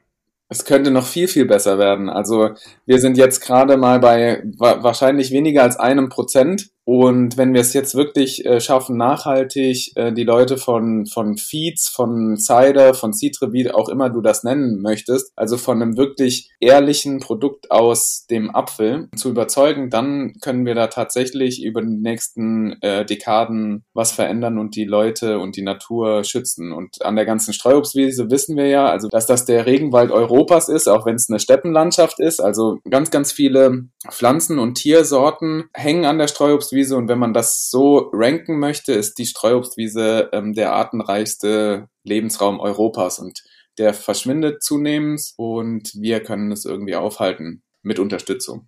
Es 0.51 0.65
könnte 0.65 0.91
noch 0.91 1.05
viel, 1.05 1.29
viel 1.29 1.45
besser 1.45 1.79
werden. 1.79 2.09
Also 2.09 2.49
wir 2.85 2.99
sind 2.99 3.17
jetzt 3.17 3.39
gerade 3.39 3.77
mal 3.77 3.99
bei 4.01 4.43
wahrscheinlich 4.57 5.31
weniger 5.31 5.63
als 5.63 5.77
einem 5.77 6.09
Prozent 6.09 6.71
und 6.93 7.37
wenn 7.37 7.53
wir 7.53 7.61
es 7.61 7.71
jetzt 7.71 7.95
wirklich 7.95 8.45
äh, 8.45 8.59
schaffen, 8.59 8.97
nachhaltig 8.97 9.93
äh, 9.95 10.11
die 10.11 10.25
Leute 10.25 10.57
von, 10.57 11.05
von 11.05 11.37
Feeds, 11.37 11.87
von 11.87 12.35
Cider, 12.35 12.93
von 12.93 13.13
Citre, 13.13 13.53
wie 13.53 13.71
auch 13.71 13.87
immer 13.87 14.09
du 14.09 14.19
das 14.19 14.43
nennen 14.43 14.81
möchtest, 14.81 15.31
also 15.37 15.55
von 15.55 15.81
einem 15.81 15.95
wirklich 15.95 16.49
ehrlichen 16.59 17.21
Produkt 17.21 17.71
aus 17.71 18.25
dem 18.29 18.53
Apfel 18.53 19.07
zu 19.15 19.29
überzeugen, 19.29 19.89
dann 19.89 20.33
können 20.41 20.65
wir 20.65 20.75
da 20.75 20.87
tatsächlich 20.87 21.63
über 21.63 21.81
die 21.81 21.95
nächsten 21.95 22.73
äh, 22.81 23.05
Dekaden 23.05 23.85
was 23.93 24.11
verändern 24.11 24.57
und 24.57 24.75
die 24.75 24.83
Leute 24.83 25.39
und 25.39 25.55
die 25.55 25.63
Natur 25.63 26.25
schützen. 26.25 26.73
Und 26.73 27.05
an 27.05 27.15
der 27.15 27.23
ganzen 27.23 27.53
Streuobstwiese 27.53 28.29
wissen 28.29 28.57
wir 28.57 28.67
ja, 28.67 28.87
also 28.87 29.07
dass 29.07 29.25
das 29.25 29.45
der 29.45 29.65
Regenwald 29.65 30.11
Europas 30.11 30.67
ist, 30.67 30.89
auch 30.89 31.05
wenn 31.05 31.15
es 31.15 31.29
eine 31.29 31.39
Steppenlandschaft 31.39 32.19
ist. 32.19 32.41
Also 32.41 32.79
ganz, 32.89 33.11
ganz 33.11 33.31
viele 33.31 33.85
Pflanzen- 34.09 34.59
und 34.59 34.75
Tiersorten 34.75 35.69
hängen 35.73 36.03
an 36.03 36.17
der 36.17 36.27
Streuobstwiese 36.27 36.80
Streuobstwiese 36.81 36.97
und 36.97 37.07
wenn 37.07 37.19
man 37.19 37.33
das 37.33 37.69
so 37.69 38.09
ranken 38.13 38.59
möchte, 38.59 38.93
ist 38.93 39.17
die 39.17 39.25
Streuobstwiese 39.25 40.29
ähm, 40.33 40.53
der 40.53 40.73
artenreichste 40.73 41.87
Lebensraum 42.03 42.59
Europas 42.59 43.19
und 43.19 43.41
der 43.77 43.93
verschwindet 43.93 44.63
zunehmend 44.63 45.21
und 45.37 45.91
wir 45.95 46.21
können 46.21 46.51
es 46.51 46.65
irgendwie 46.65 46.95
aufhalten 46.95 47.63
mit 47.83 47.99
Unterstützung. 47.99 48.67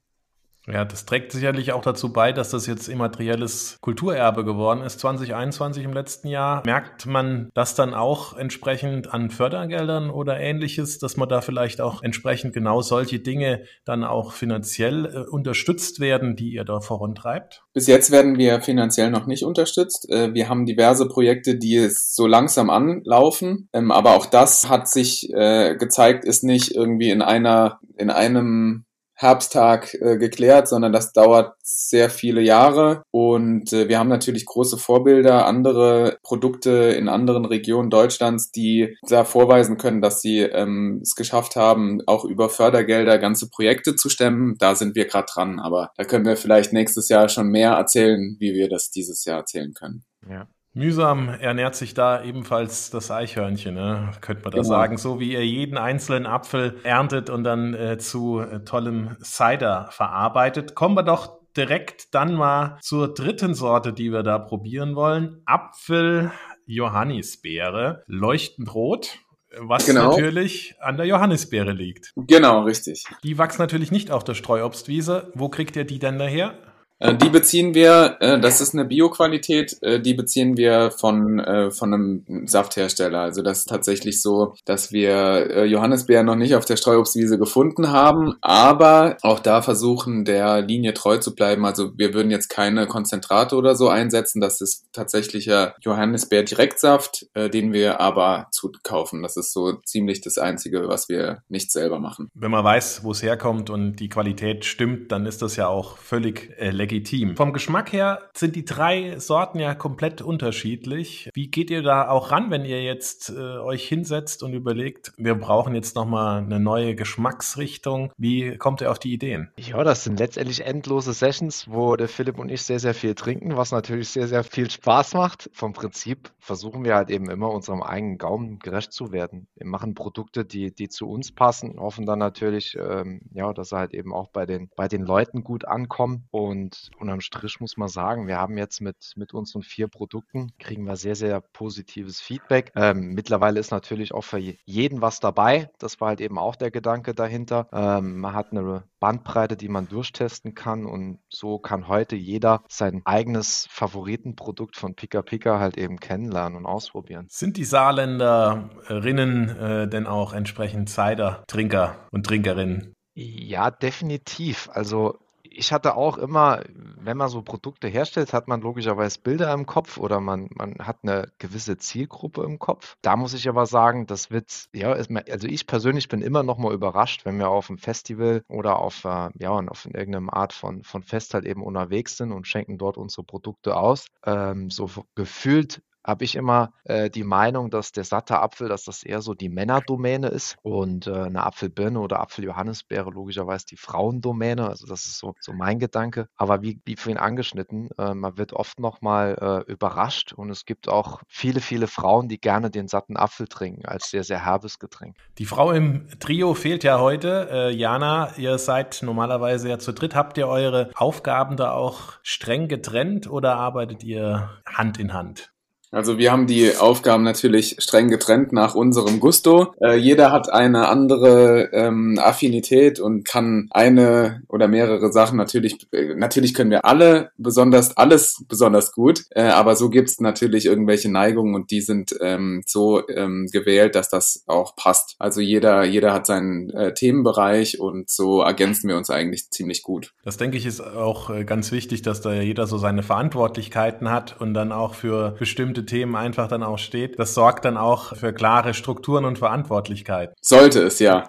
Ja, 0.71 0.85
das 0.85 1.05
trägt 1.05 1.31
sicherlich 1.33 1.73
auch 1.73 1.81
dazu 1.81 2.13
bei, 2.13 2.31
dass 2.31 2.51
das 2.51 2.67
jetzt 2.67 2.87
immaterielles 2.87 3.77
Kulturerbe 3.81 4.45
geworden 4.45 4.81
ist, 4.81 4.99
2021 4.99 5.83
im 5.83 5.93
letzten 5.93 6.29
Jahr. 6.29 6.63
Merkt 6.65 7.05
man 7.05 7.49
das 7.53 7.75
dann 7.75 7.93
auch 7.93 8.37
entsprechend 8.37 9.13
an 9.13 9.29
Fördergeldern 9.29 10.09
oder 10.09 10.39
ähnliches, 10.39 10.99
dass 10.99 11.17
man 11.17 11.27
da 11.27 11.41
vielleicht 11.41 11.81
auch 11.81 12.01
entsprechend 12.01 12.53
genau 12.53 12.81
solche 12.81 13.19
Dinge 13.19 13.63
dann 13.83 14.05
auch 14.05 14.31
finanziell 14.31 15.05
äh, 15.05 15.29
unterstützt 15.29 15.99
werden, 15.99 16.37
die 16.37 16.53
ihr 16.53 16.63
da 16.63 16.79
vorantreibt? 16.79 17.63
Bis 17.73 17.87
jetzt 17.87 18.11
werden 18.11 18.37
wir 18.37 18.61
finanziell 18.61 19.09
noch 19.09 19.25
nicht 19.25 19.43
unterstützt. 19.43 20.09
Äh, 20.09 20.33
wir 20.33 20.47
haben 20.47 20.65
diverse 20.65 21.09
Projekte, 21.09 21.57
die 21.57 21.89
so 21.89 22.25
langsam 22.25 22.69
anlaufen, 22.69 23.67
ähm, 23.73 23.91
aber 23.91 24.15
auch 24.15 24.27
das 24.27 24.69
hat 24.69 24.87
sich 24.87 25.29
äh, 25.33 25.75
gezeigt, 25.75 26.23
ist 26.23 26.45
nicht 26.45 26.73
irgendwie 26.73 27.09
in 27.09 27.21
einer, 27.21 27.79
in 27.97 28.09
einem 28.09 28.85
Herbsttag 29.23 29.95
äh, 29.95 30.17
geklärt, 30.17 30.67
sondern 30.67 30.93
das 30.93 31.13
dauert 31.13 31.55
sehr 31.63 32.09
viele 32.09 32.41
Jahre. 32.41 33.03
Und 33.09 33.73
äh, 33.73 33.87
wir 33.87 33.97
haben 33.97 34.09
natürlich 34.09 34.45
große 34.45 34.77
Vorbilder, 34.77 35.47
andere 35.47 36.17
Produkte 36.21 36.69
in 36.69 37.09
anderen 37.09 37.45
Regionen 37.45 37.89
Deutschlands, 37.89 38.51
die 38.51 38.95
da 39.09 39.23
vorweisen 39.23 39.77
können, 39.77 40.01
dass 40.01 40.21
sie 40.21 40.41
ähm, 40.41 40.99
es 41.01 41.15
geschafft 41.15 41.55
haben, 41.55 42.01
auch 42.05 42.25
über 42.25 42.49
Fördergelder 42.49 43.17
ganze 43.17 43.49
Projekte 43.49 43.95
zu 43.95 44.09
stemmen. 44.09 44.55
Da 44.59 44.75
sind 44.75 44.95
wir 44.95 45.05
gerade 45.05 45.27
dran, 45.33 45.59
aber 45.59 45.91
da 45.97 46.03
können 46.03 46.25
wir 46.25 46.37
vielleicht 46.37 46.73
nächstes 46.73 47.09
Jahr 47.09 47.29
schon 47.29 47.47
mehr 47.47 47.71
erzählen, 47.71 48.35
wie 48.39 48.53
wir 48.53 48.69
das 48.69 48.91
dieses 48.91 49.25
Jahr 49.25 49.39
erzählen 49.39 49.73
können. 49.73 50.03
Ja. 50.29 50.47
Mühsam 50.73 51.29
ernährt 51.29 51.75
sich 51.75 51.93
da 51.93 52.23
ebenfalls 52.23 52.89
das 52.89 53.11
Eichhörnchen, 53.11 53.75
ne? 53.75 54.11
könnte 54.21 54.43
man 54.43 54.51
da 54.51 54.57
genau. 54.57 54.69
sagen. 54.69 54.97
So 54.97 55.19
wie 55.19 55.33
ihr 55.33 55.45
jeden 55.45 55.77
einzelnen 55.77 56.25
Apfel 56.25 56.79
erntet 56.83 57.29
und 57.29 57.43
dann 57.43 57.73
äh, 57.75 57.97
zu 57.99 58.39
äh, 58.39 58.63
tollem 58.63 59.15
Cider 59.23 59.89
verarbeitet. 59.91 60.73
Kommen 60.73 60.95
wir 60.95 61.03
doch 61.03 61.39
direkt 61.55 62.15
dann 62.15 62.33
mal 62.33 62.79
zur 62.81 63.13
dritten 63.13 63.53
Sorte, 63.53 63.93
die 63.93 64.11
wir 64.11 64.23
da 64.23 64.39
probieren 64.39 64.95
wollen. 64.95 65.43
Apfel 65.45 66.31
Johannisbeere, 66.65 68.03
leuchtend 68.07 68.73
rot 68.73 69.19
was 69.59 69.85
genau. 69.85 70.09
natürlich 70.11 70.75
an 70.79 70.97
der 70.97 71.05
Johannisbeere 71.05 71.73
liegt. 71.73 72.13
Genau, 72.15 72.63
richtig. 72.63 73.05
Die 73.23 73.37
wachsen 73.37 73.61
natürlich 73.61 73.91
nicht 73.91 74.11
auf 74.11 74.23
der 74.23 74.33
Streuobstwiese. 74.33 75.31
Wo 75.35 75.49
kriegt 75.49 75.75
ihr 75.75 75.85
die 75.85 75.99
denn 75.99 76.17
daher? 76.17 76.57
Äh, 77.03 77.15
die 77.15 77.29
beziehen 77.29 77.73
wir, 77.73 78.15
äh, 78.21 78.39
das 78.39 78.61
ist 78.61 78.73
eine 78.73 78.85
Bioqualität, 78.85 79.77
äh, 79.81 79.99
die 79.99 80.13
beziehen 80.13 80.55
wir 80.55 80.89
von, 80.91 81.39
äh, 81.39 81.69
von 81.69 81.93
einem 81.93 82.47
Safthersteller. 82.47 83.19
Also 83.19 83.41
das 83.41 83.59
ist 83.59 83.69
tatsächlich 83.69 84.21
so, 84.21 84.53
dass 84.63 84.93
wir 84.93 85.11
äh, 85.11 85.65
Johannisbeeren 85.65 86.25
noch 86.25 86.37
nicht 86.37 86.55
auf 86.55 86.63
der 86.63 86.77
Streuobstwiese 86.77 87.37
gefunden 87.37 87.91
haben, 87.91 88.35
aber 88.39 89.17
auch 89.21 89.39
da 89.39 89.61
versuchen, 89.61 90.23
der 90.23 90.61
Linie 90.61 90.93
treu 90.93 91.17
zu 91.17 91.35
bleiben. 91.35 91.65
Also 91.65 91.91
wir 91.97 92.13
würden 92.13 92.31
jetzt 92.31 92.47
keine 92.47 92.87
Konzentrate 92.87 93.57
oder 93.57 93.75
so 93.75 93.89
einsetzen. 93.89 94.39
Das 94.39 94.61
ist 94.61 94.85
tatsächlicher 94.93 95.75
Johannisbeer-Direktsaft, 95.81 97.27
äh, 97.33 97.49
den 97.49 97.73
wir 97.73 97.99
aber 97.99 98.47
zukaufen. 98.51 99.23
Das 99.23 99.35
ist 99.35 99.51
so 99.51 99.73
ziemlich 99.83 100.21
das 100.21 100.37
Einzige, 100.37 100.87
was 100.87 101.09
wir 101.09 101.43
nicht 101.49 101.69
selber 101.69 101.99
machen. 101.99 102.31
Wenn 102.33 102.51
man 102.51 102.63
weiß, 102.63 103.03
wo 103.03 103.11
es 103.11 103.21
herkommt 103.21 103.69
und 103.69 103.97
die 103.97 104.07
Qualität 104.07 104.63
stimmt, 104.63 105.11
dann 105.11 105.25
ist 105.25 105.41
das 105.41 105.57
ja 105.57 105.67
auch 105.67 105.97
völlig 105.97 106.51
äh, 106.57 106.69
legitim 106.69 106.92
legitim. 106.93 107.35
Vom 107.35 107.53
Geschmack 107.53 107.91
her 107.91 108.29
sind 108.33 108.55
die 108.55 108.65
drei 108.65 109.19
Sorten 109.19 109.59
ja 109.59 109.73
komplett 109.73 110.21
unterschiedlich. 110.21 111.29
Wie 111.33 111.49
geht 111.49 111.69
ihr 111.69 111.81
da 111.81 112.09
auch 112.09 112.31
ran, 112.31 112.51
wenn 112.51 112.65
ihr 112.65 112.83
jetzt 112.83 113.29
äh, 113.29 113.57
euch 113.57 113.87
hinsetzt 113.87 114.43
und 114.43 114.53
überlegt, 114.53 115.13
wir 115.17 115.35
brauchen 115.35 115.75
jetzt 115.75 115.95
nochmal 115.95 116.39
eine 116.39 116.59
neue 116.59 116.95
Geschmacksrichtung? 116.95 118.11
Wie 118.17 118.57
kommt 118.57 118.81
ihr 118.81 118.91
auf 118.91 118.99
die 118.99 119.13
Ideen? 119.13 119.51
Ja, 119.57 119.83
das 119.83 120.03
sind 120.03 120.19
letztendlich 120.19 120.65
endlose 120.65 121.13
Sessions, 121.13 121.65
wo 121.69 121.95
der 121.95 122.07
Philipp 122.07 122.39
und 122.39 122.49
ich 122.49 122.61
sehr, 122.63 122.79
sehr 122.79 122.93
viel 122.93 123.15
trinken, 123.15 123.57
was 123.57 123.71
natürlich 123.71 124.09
sehr, 124.09 124.27
sehr 124.27 124.43
viel 124.43 124.69
Spaß 124.69 125.15
macht. 125.15 125.49
Vom 125.53 125.73
Prinzip 125.73 126.31
versuchen 126.39 126.83
wir 126.83 126.95
halt 126.95 127.09
eben 127.09 127.29
immer 127.29 127.49
unserem 127.49 127.81
eigenen 127.81 128.17
Gaumen 128.17 128.59
gerecht 128.59 128.93
zu 128.93 129.11
werden. 129.11 129.47
Wir 129.55 129.65
machen 129.65 129.95
Produkte, 129.95 130.45
die, 130.45 130.73
die 130.73 130.89
zu 130.89 131.07
uns 131.09 131.31
passen, 131.31 131.79
hoffen 131.79 132.05
dann 132.05 132.19
natürlich, 132.19 132.77
ähm, 132.79 133.21
ja, 133.33 133.53
dass 133.53 133.69
sie 133.69 133.77
halt 133.77 133.93
eben 133.93 134.13
auch 134.13 134.29
bei 134.29 134.45
den, 134.45 134.69
bei 134.75 134.87
den 134.87 135.03
Leuten 135.03 135.43
gut 135.43 135.65
ankommen. 135.65 136.27
Und 136.31 136.82
unterm 136.99 137.21
Strich 137.21 137.59
muss 137.59 137.77
man 137.77 137.89
sagen, 137.89 138.27
wir 138.27 138.37
haben 138.37 138.57
jetzt 138.57 138.81
mit, 138.81 139.13
mit 139.15 139.33
unseren 139.33 139.63
vier 139.63 139.87
Produkten, 139.87 140.51
kriegen 140.59 140.85
wir 140.85 140.95
sehr, 140.95 141.15
sehr 141.15 141.41
positives 141.41 142.21
Feedback. 142.21 142.71
Ähm, 142.75 143.13
mittlerweile 143.13 143.59
ist 143.59 143.71
natürlich 143.71 144.13
auch 144.13 144.23
für 144.23 144.39
jeden 144.39 145.01
was 145.01 145.19
dabei. 145.19 145.69
Das 145.79 145.99
war 146.01 146.09
halt 146.09 146.21
eben 146.21 146.37
auch 146.37 146.55
der 146.55 146.71
Gedanke 146.71 147.13
dahinter. 147.13 147.67
Ähm, 147.71 148.19
man 148.19 148.33
hat 148.33 148.51
eine 148.51 148.83
Bandbreite, 148.99 149.57
die 149.57 149.69
man 149.69 149.87
durchtesten 149.87 150.55
kann 150.55 150.85
und 150.85 151.19
so 151.29 151.59
kann 151.59 151.87
heute 151.87 152.15
jeder 152.15 152.63
sein 152.69 153.01
eigenes 153.05 153.67
Favoritenprodukt 153.69 154.77
von 154.77 154.95
Pika 154.95 155.21
Pika 155.21 155.59
halt 155.59 155.77
eben 155.77 155.99
kennenlernen 155.99 156.57
und 156.57 156.65
ausprobieren. 156.65 157.27
Sind 157.29 157.57
die 157.57 157.65
Saarländerinnen 157.65 159.49
äh, 159.49 159.87
denn 159.87 160.07
auch 160.07 160.33
entsprechend 160.33 160.89
Cider-Trinker 160.89 162.07
und 162.11 162.25
Trinkerinnen? 162.25 162.93
Ja, 163.15 163.69
definitiv. 163.69 164.69
Also 164.71 165.19
ich 165.55 165.71
hatte 165.71 165.95
auch 165.95 166.17
immer, 166.17 166.61
wenn 166.97 167.17
man 167.17 167.29
so 167.29 167.41
Produkte 167.41 167.87
herstellt, 167.87 168.33
hat 168.33 168.47
man 168.47 168.61
logischerweise 168.61 169.19
Bilder 169.19 169.53
im 169.53 169.65
Kopf 169.65 169.97
oder 169.97 170.19
man, 170.19 170.49
man 170.53 170.75
hat 170.79 170.99
eine 171.03 171.31
gewisse 171.37 171.77
Zielgruppe 171.77 172.43
im 172.43 172.59
Kopf. 172.59 172.97
Da 173.01 173.15
muss 173.15 173.33
ich 173.33 173.47
aber 173.47 173.65
sagen, 173.65 174.07
das 174.07 174.31
wird, 174.31 174.67
ja, 174.73 174.91
also 174.91 175.47
ich 175.47 175.67
persönlich 175.67 176.07
bin 176.07 176.21
immer 176.21 176.43
noch 176.43 176.57
mal 176.57 176.73
überrascht, 176.73 177.25
wenn 177.25 177.37
wir 177.37 177.49
auf 177.49 177.69
einem 177.69 177.77
Festival 177.77 178.43
oder 178.47 178.79
auf, 178.79 179.05
äh, 179.05 179.29
ja, 179.37 179.51
auf 179.51 179.85
irgendeiner 179.85 180.33
Art 180.33 180.53
von, 180.53 180.83
von 180.83 181.03
Fest 181.03 181.33
halt 181.33 181.45
eben 181.45 181.63
unterwegs 181.63 182.17
sind 182.17 182.31
und 182.31 182.47
schenken 182.47 182.77
dort 182.77 182.97
unsere 182.97 183.23
Produkte 183.23 183.77
aus. 183.77 184.07
Ähm, 184.25 184.69
so 184.69 184.89
gefühlt 185.15 185.81
habe 186.03 186.23
ich 186.25 186.35
immer 186.35 186.73
äh, 186.83 187.09
die 187.09 187.23
Meinung, 187.23 187.69
dass 187.69 187.91
der 187.91 188.03
satte 188.03 188.39
Apfel, 188.39 188.69
dass 188.69 188.83
das 188.83 189.03
eher 189.03 189.21
so 189.21 189.33
die 189.33 189.49
Männerdomäne 189.49 190.27
ist 190.27 190.57
und 190.61 191.07
äh, 191.07 191.13
eine 191.13 191.43
Apfelbirne 191.43 191.99
oder 191.99 192.19
Apfeljohannisbeere 192.19 193.09
logischerweise 193.09 193.65
die 193.65 193.77
Frauendomäne. 193.77 194.67
Also 194.67 194.85
das 194.85 195.05
ist 195.05 195.17
so, 195.17 195.35
so 195.39 195.53
mein 195.53 195.79
Gedanke. 195.79 196.27
Aber 196.35 196.61
wie, 196.61 196.81
wie 196.85 196.95
vorhin 196.95 197.17
angeschnitten, 197.17 197.89
äh, 197.97 198.13
man 198.13 198.37
wird 198.37 198.53
oft 198.53 198.79
nochmal 198.79 199.63
äh, 199.67 199.71
überrascht 199.71 200.33
und 200.33 200.49
es 200.49 200.65
gibt 200.65 200.89
auch 200.89 201.21
viele, 201.27 201.61
viele 201.61 201.87
Frauen, 201.87 202.27
die 202.27 202.39
gerne 202.39 202.69
den 202.69 202.87
satten 202.87 203.17
Apfel 203.17 203.47
trinken 203.47 203.85
als 203.85 204.09
sehr, 204.09 204.23
sehr 204.23 204.43
herbes 204.45 204.79
Getränk. 204.79 205.17
Die 205.37 205.45
Frau 205.45 205.71
im 205.71 206.07
Trio 206.19 206.53
fehlt 206.53 206.83
ja 206.83 206.99
heute. 206.99 207.49
Äh, 207.51 207.71
Jana, 207.71 208.35
ihr 208.37 208.57
seid 208.57 209.01
normalerweise 209.03 209.69
ja 209.69 209.79
zu 209.79 209.93
dritt. 209.93 210.15
Habt 210.15 210.37
ihr 210.37 210.47
eure 210.47 210.91
Aufgaben 210.95 211.57
da 211.57 211.71
auch 211.71 212.13
streng 212.23 212.67
getrennt 212.67 213.29
oder 213.29 213.55
arbeitet 213.55 214.03
ihr 214.03 214.49
Hand 214.65 214.99
in 214.99 215.13
Hand? 215.13 215.52
Also 215.93 216.17
wir 216.17 216.31
haben 216.31 216.47
die 216.47 216.75
Aufgaben 216.75 217.23
natürlich 217.23 217.75
streng 217.77 218.09
getrennt 218.09 218.51
nach 218.51 218.73
unserem 218.73 219.19
Gusto. 219.19 219.75
Äh, 219.79 219.97
jeder 219.97 220.31
hat 220.31 220.51
eine 220.51 220.87
andere 220.87 221.69
ähm, 221.71 222.17
Affinität 222.19 222.99
und 222.99 223.25
kann 223.25 223.67
eine 223.69 224.41
oder 224.49 224.67
mehrere 224.67 225.11
Sachen 225.11 225.37
natürlich, 225.37 225.87
natürlich 225.91 226.55
können 226.55 226.71
wir 226.71 226.85
alle 226.85 227.29
besonders, 227.37 227.95
alles 227.95 228.43
besonders 228.49 228.91
gut, 228.91 229.25
äh, 229.29 229.43
aber 229.43 229.75
so 229.75 229.91
gibt's 229.91 230.19
natürlich 230.19 230.65
irgendwelche 230.65 231.11
Neigungen 231.11 231.53
und 231.53 231.69
die 231.69 231.81
sind 231.81 232.15
ähm, 232.21 232.63
so 232.65 233.07
ähm, 233.07 233.47
gewählt, 233.51 233.93
dass 233.93 234.09
das 234.09 234.43
auch 234.47 234.75
passt. 234.75 235.15
Also 235.19 235.41
jeder, 235.41 235.83
jeder 235.83 236.11
hat 236.11 236.25
seinen 236.25 236.71
äh, 236.71 236.95
Themenbereich 236.95 237.79
und 237.79 238.09
so 238.09 238.41
ergänzen 238.41 238.89
wir 238.89 238.97
uns 238.97 239.11
eigentlich 239.11 239.51
ziemlich 239.51 239.83
gut. 239.83 240.11
Das 240.23 240.37
denke 240.37 240.57
ich 240.57 240.65
ist 240.65 240.81
auch 240.81 241.29
äh, 241.29 241.43
ganz 241.45 241.71
wichtig, 241.71 242.01
dass 242.01 242.21
da 242.21 242.33
jeder 242.33 242.65
so 242.65 242.79
seine 242.79 243.03
Verantwortlichkeiten 243.03 244.09
hat 244.09 244.41
und 244.41 244.55
dann 244.55 244.71
auch 244.71 244.95
für 244.95 245.35
bestimmte 245.37 245.82
Themen 245.85 246.15
einfach 246.15 246.47
dann 246.47 246.63
auch 246.63 246.77
steht. 246.77 247.19
Das 247.19 247.33
sorgt 247.33 247.65
dann 247.65 247.77
auch 247.77 248.15
für 248.15 248.33
klare 248.33 248.73
Strukturen 248.73 249.25
und 249.25 249.39
Verantwortlichkeit. 249.39 250.33
Sollte 250.41 250.83
es, 250.83 250.99
ja. 250.99 251.27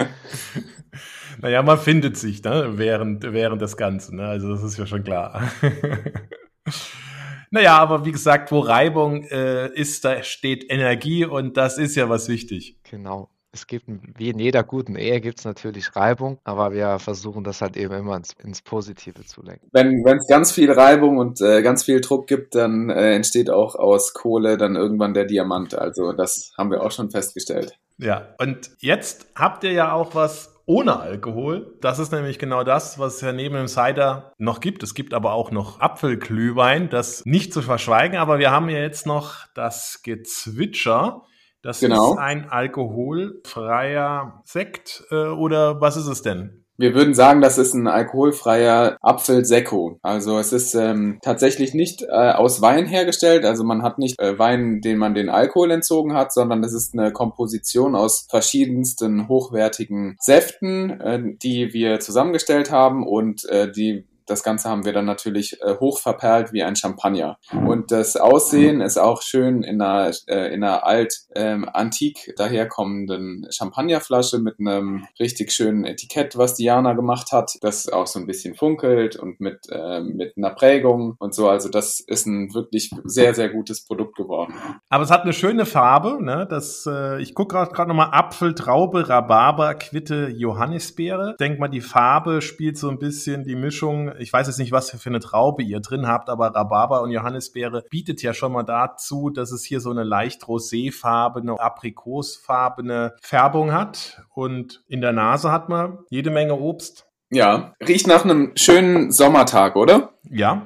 naja, 1.41 1.63
man 1.63 1.77
findet 1.77 2.17
sich 2.17 2.43
ne, 2.43 2.73
während, 2.75 3.23
während 3.33 3.61
des 3.61 3.77
Ganzen. 3.77 4.17
Ne? 4.17 4.27
Also 4.27 4.49
das 4.49 4.63
ist 4.63 4.77
ja 4.77 4.85
schon 4.85 5.03
klar. 5.03 5.51
naja, 7.51 7.77
aber 7.77 8.05
wie 8.05 8.11
gesagt, 8.11 8.51
wo 8.51 8.59
Reibung 8.59 9.23
äh, 9.23 9.67
ist, 9.73 10.05
da 10.05 10.23
steht 10.23 10.69
Energie 10.69 11.25
und 11.25 11.57
das 11.57 11.77
ist 11.77 11.95
ja 11.95 12.09
was 12.09 12.27
wichtig. 12.29 12.77
Genau 12.83 13.29
es 13.53 13.67
gibt, 13.67 13.85
wie 14.17 14.29
in 14.29 14.39
jeder 14.39 14.63
guten 14.63 14.95
Ehe 14.95 15.19
gibt 15.19 15.39
es 15.39 15.45
natürlich 15.45 15.95
Reibung, 15.95 16.39
aber 16.43 16.71
wir 16.71 16.99
versuchen 16.99 17.43
das 17.43 17.61
halt 17.61 17.75
eben 17.75 17.93
immer 17.93 18.15
ins, 18.15 18.33
ins 18.43 18.61
Positive 18.61 19.25
zu 19.25 19.41
lenken. 19.41 19.67
Wenn 19.73 20.17
es 20.17 20.27
ganz 20.27 20.51
viel 20.51 20.71
Reibung 20.71 21.17
und 21.17 21.41
äh, 21.41 21.61
ganz 21.61 21.83
viel 21.83 22.01
Druck 22.01 22.27
gibt, 22.27 22.55
dann 22.55 22.89
äh, 22.89 23.13
entsteht 23.13 23.49
auch 23.49 23.75
aus 23.75 24.13
Kohle 24.13 24.57
dann 24.57 24.75
irgendwann 24.75 25.13
der 25.13 25.25
Diamant. 25.25 25.75
Also 25.75 26.13
das 26.13 26.53
haben 26.57 26.71
wir 26.71 26.81
auch 26.81 26.91
schon 26.91 27.11
festgestellt. 27.11 27.77
Ja, 27.97 28.35
und 28.39 28.71
jetzt 28.79 29.27
habt 29.35 29.63
ihr 29.63 29.73
ja 29.73 29.93
auch 29.93 30.15
was 30.15 30.51
ohne 30.65 30.99
Alkohol. 30.99 31.77
Das 31.81 31.99
ist 31.99 32.11
nämlich 32.11 32.39
genau 32.39 32.63
das, 32.63 32.97
was 32.97 33.15
es 33.15 33.21
ja 33.21 33.33
neben 33.33 33.55
dem 33.55 33.67
Cider 33.67 34.31
noch 34.37 34.61
gibt. 34.61 34.83
Es 34.83 34.93
gibt 34.93 35.13
aber 35.13 35.33
auch 35.33 35.51
noch 35.51 35.81
Apfelglühwein, 35.81 36.89
das 36.89 37.23
nicht 37.25 37.53
zu 37.53 37.61
verschweigen. 37.61 38.17
Aber 38.17 38.39
wir 38.39 38.51
haben 38.51 38.69
ja 38.69 38.79
jetzt 38.79 39.05
noch 39.05 39.45
das 39.53 39.99
Gezwitscher. 40.03 41.23
Das 41.63 41.79
genau. 41.79 42.13
ist 42.13 42.19
ein 42.19 42.49
alkoholfreier 42.49 44.41
Sekt 44.45 45.03
äh, 45.11 45.27
oder 45.27 45.79
was 45.81 45.97
ist 45.97 46.07
es 46.07 46.21
denn? 46.21 46.61
Wir 46.81 46.95
würden 46.95 47.13
sagen, 47.13 47.41
das 47.41 47.59
ist 47.59 47.75
ein 47.75 47.87
alkoholfreier 47.87 48.97
Apfelsekko. 49.01 49.99
Also 50.01 50.39
es 50.39 50.51
ist 50.51 50.73
ähm, 50.73 51.19
tatsächlich 51.21 51.75
nicht 51.75 52.01
äh, 52.01 52.31
aus 52.31 52.59
Wein 52.63 52.87
hergestellt. 52.87 53.45
Also 53.45 53.63
man 53.63 53.83
hat 53.83 53.99
nicht 53.99 54.19
äh, 54.19 54.39
Wein, 54.39 54.81
den 54.81 54.97
man 54.97 55.13
den 55.13 55.29
Alkohol 55.29 55.69
entzogen 55.69 56.15
hat, 56.15 56.33
sondern 56.33 56.63
es 56.63 56.73
ist 56.73 56.97
eine 56.97 57.11
Komposition 57.11 57.95
aus 57.95 58.25
verschiedensten 58.31 59.27
hochwertigen 59.27 60.15
Säften, 60.19 60.99
äh, 60.99 61.21
die 61.35 61.71
wir 61.71 61.99
zusammengestellt 61.99 62.71
haben 62.71 63.05
und 63.05 63.45
äh, 63.45 63.71
die 63.71 64.07
das 64.31 64.43
Ganze 64.43 64.69
haben 64.69 64.85
wir 64.85 64.93
dann 64.93 65.05
natürlich 65.05 65.61
äh, 65.61 65.75
hoch 65.79 65.99
verperlt 65.99 66.53
wie 66.53 66.63
ein 66.63 66.75
Champagner. 66.75 67.37
Und 67.51 67.91
das 67.91 68.15
Aussehen 68.15 68.79
ist 68.81 68.97
auch 68.97 69.21
schön 69.21 69.61
in 69.63 69.81
einer, 69.81 70.11
äh, 70.27 70.53
in 70.53 70.63
einer 70.63 70.85
alt 70.85 71.13
ähm, 71.35 71.69
antik 71.71 72.33
daherkommenden 72.37 73.47
Champagnerflasche 73.51 74.39
mit 74.39 74.59
einem 74.59 75.05
richtig 75.19 75.51
schönen 75.51 75.83
Etikett, 75.83 76.37
was 76.37 76.55
Diana 76.55 76.93
gemacht 76.93 77.33
hat, 77.33 77.57
das 77.61 77.89
auch 77.89 78.07
so 78.07 78.19
ein 78.19 78.25
bisschen 78.25 78.55
funkelt 78.55 79.17
und 79.17 79.41
mit, 79.41 79.67
äh, 79.69 79.99
mit 79.99 80.37
einer 80.37 80.51
Prägung 80.51 81.15
und 81.19 81.35
so. 81.35 81.49
Also 81.49 81.67
das 81.67 81.99
ist 81.99 82.25
ein 82.25 82.53
wirklich 82.53 82.91
sehr, 83.03 83.33
sehr 83.33 83.49
gutes 83.49 83.83
Produkt 83.83 84.15
geworden. 84.15 84.53
Aber 84.89 85.03
es 85.03 85.11
hat 85.11 85.23
eine 85.23 85.33
schöne 85.33 85.65
Farbe. 85.65 86.23
Ne? 86.23 86.47
Das, 86.49 86.87
äh, 86.87 87.21
ich 87.21 87.35
gucke 87.35 87.55
gerade 87.55 87.89
nochmal 87.89 88.09
Apfel, 88.13 88.55
Traube, 88.55 89.09
Rhabarber, 89.09 89.75
Quitte, 89.75 90.29
Johannisbeere. 90.29 91.35
Denk 91.37 91.59
mal, 91.59 91.67
die 91.67 91.81
Farbe 91.81 92.41
spielt 92.41 92.77
so 92.77 92.89
ein 92.89 92.97
bisschen 92.97 93.43
die 93.43 93.55
Mischung 93.55 94.13
ich 94.21 94.31
weiß 94.31 94.47
jetzt 94.47 94.59
nicht, 94.59 94.71
was 94.71 94.91
für 94.91 95.09
eine 95.09 95.19
Traube 95.19 95.63
ihr 95.63 95.79
drin 95.79 96.07
habt, 96.07 96.29
aber 96.29 96.55
Rhabarber 96.55 97.01
und 97.01 97.11
Johannisbeere 97.11 97.83
bietet 97.89 98.21
ja 98.21 98.33
schon 98.33 98.51
mal 98.51 98.63
dazu, 98.63 99.29
dass 99.29 99.51
es 99.51 99.63
hier 99.63 99.79
so 99.79 99.91
eine 99.91 100.03
leicht 100.03 100.43
roséfarbene, 100.43 101.57
aprikosfarbene 101.57 103.15
Färbung 103.21 103.73
hat. 103.73 104.21
Und 104.33 104.83
in 104.87 105.01
der 105.01 105.11
Nase 105.11 105.51
hat 105.51 105.69
man 105.69 105.99
jede 106.09 106.29
Menge 106.29 106.55
Obst. 106.55 107.07
Ja, 107.29 107.73
riecht 107.85 108.07
nach 108.07 108.23
einem 108.25 108.51
schönen 108.55 109.11
Sommertag, 109.11 109.75
oder? 109.75 110.13
Ja, 110.29 110.63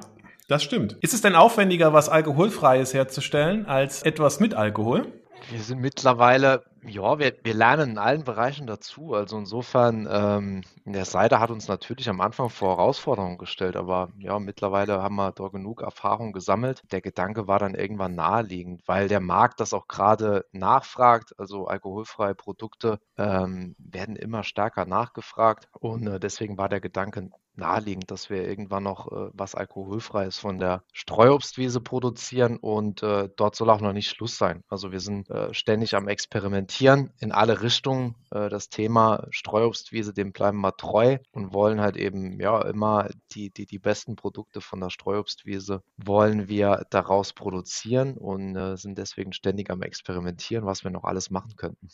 das 0.48 0.62
stimmt. 0.62 0.96
Ist 1.00 1.14
es 1.14 1.22
denn 1.22 1.34
aufwendiger, 1.34 1.92
was 1.92 2.08
Alkoholfreies 2.08 2.92
herzustellen, 2.92 3.66
als 3.66 4.02
etwas 4.02 4.40
mit 4.40 4.54
Alkohol? 4.54 5.06
Wir 5.50 5.60
sind 5.60 5.80
mittlerweile 5.80 6.64
ja, 6.88 7.18
wir, 7.18 7.36
wir 7.42 7.54
lernen 7.54 7.92
in 7.92 7.98
allen 7.98 8.24
Bereichen 8.24 8.66
dazu. 8.66 9.14
Also 9.14 9.38
insofern, 9.38 10.08
ähm, 10.10 10.62
der 10.84 11.04
Seite 11.04 11.40
hat 11.40 11.50
uns 11.50 11.68
natürlich 11.68 12.08
am 12.08 12.20
Anfang 12.20 12.48
vor 12.48 12.76
Herausforderungen 12.76 13.38
gestellt, 13.38 13.76
aber 13.76 14.10
ja, 14.18 14.38
mittlerweile 14.38 15.02
haben 15.02 15.16
wir 15.16 15.32
da 15.32 15.48
genug 15.48 15.82
Erfahrung 15.82 16.32
gesammelt. 16.32 16.82
Der 16.92 17.00
Gedanke 17.00 17.48
war 17.48 17.58
dann 17.58 17.74
irgendwann 17.74 18.14
naheliegend, 18.14 18.82
weil 18.86 19.08
der 19.08 19.20
Markt 19.20 19.60
das 19.60 19.72
auch 19.74 19.88
gerade 19.88 20.44
nachfragt. 20.52 21.34
Also 21.38 21.66
alkoholfreie 21.66 22.34
Produkte 22.34 23.00
ähm, 23.16 23.74
werden 23.78 24.16
immer 24.16 24.44
stärker 24.44 24.86
nachgefragt 24.86 25.68
und 25.72 26.06
äh, 26.06 26.20
deswegen 26.20 26.56
war 26.58 26.68
der 26.68 26.80
Gedanke 26.80 27.30
naheliegend, 27.56 28.10
dass 28.10 28.30
wir 28.30 28.46
irgendwann 28.46 28.84
noch 28.84 29.10
äh, 29.10 29.30
was 29.32 29.54
alkoholfreies 29.54 30.38
von 30.38 30.58
der 30.58 30.82
Streuobstwiese 30.92 31.80
produzieren 31.80 32.56
und 32.56 33.02
äh, 33.02 33.28
dort 33.36 33.56
soll 33.56 33.70
auch 33.70 33.80
noch 33.80 33.92
nicht 33.92 34.08
Schluss 34.08 34.36
sein. 34.36 34.62
Also 34.68 34.92
wir 34.92 35.00
sind 35.00 35.30
äh, 35.30 35.52
ständig 35.54 35.94
am 35.94 36.08
Experimentieren 36.08 37.12
in 37.18 37.32
alle 37.32 37.62
Richtungen. 37.62 38.14
Äh, 38.30 38.48
das 38.48 38.68
Thema 38.68 39.26
Streuobstwiese, 39.30 40.12
dem 40.12 40.32
bleiben 40.32 40.60
wir 40.60 40.76
treu 40.76 41.18
und 41.32 41.52
wollen 41.52 41.80
halt 41.80 41.96
eben 41.96 42.40
ja 42.40 42.62
immer 42.62 43.08
die, 43.32 43.50
die, 43.50 43.66
die 43.66 43.78
besten 43.78 44.16
Produkte 44.16 44.60
von 44.60 44.80
der 44.80 44.90
Streuobstwiese 44.90 45.82
wollen 45.96 46.48
wir 46.48 46.86
daraus 46.90 47.32
produzieren 47.32 48.16
und 48.16 48.56
äh, 48.56 48.76
sind 48.76 48.98
deswegen 48.98 49.32
ständig 49.32 49.70
am 49.70 49.82
Experimentieren, 49.82 50.66
was 50.66 50.84
wir 50.84 50.90
noch 50.90 51.04
alles 51.04 51.30
machen 51.30 51.56
könnten. 51.56 51.88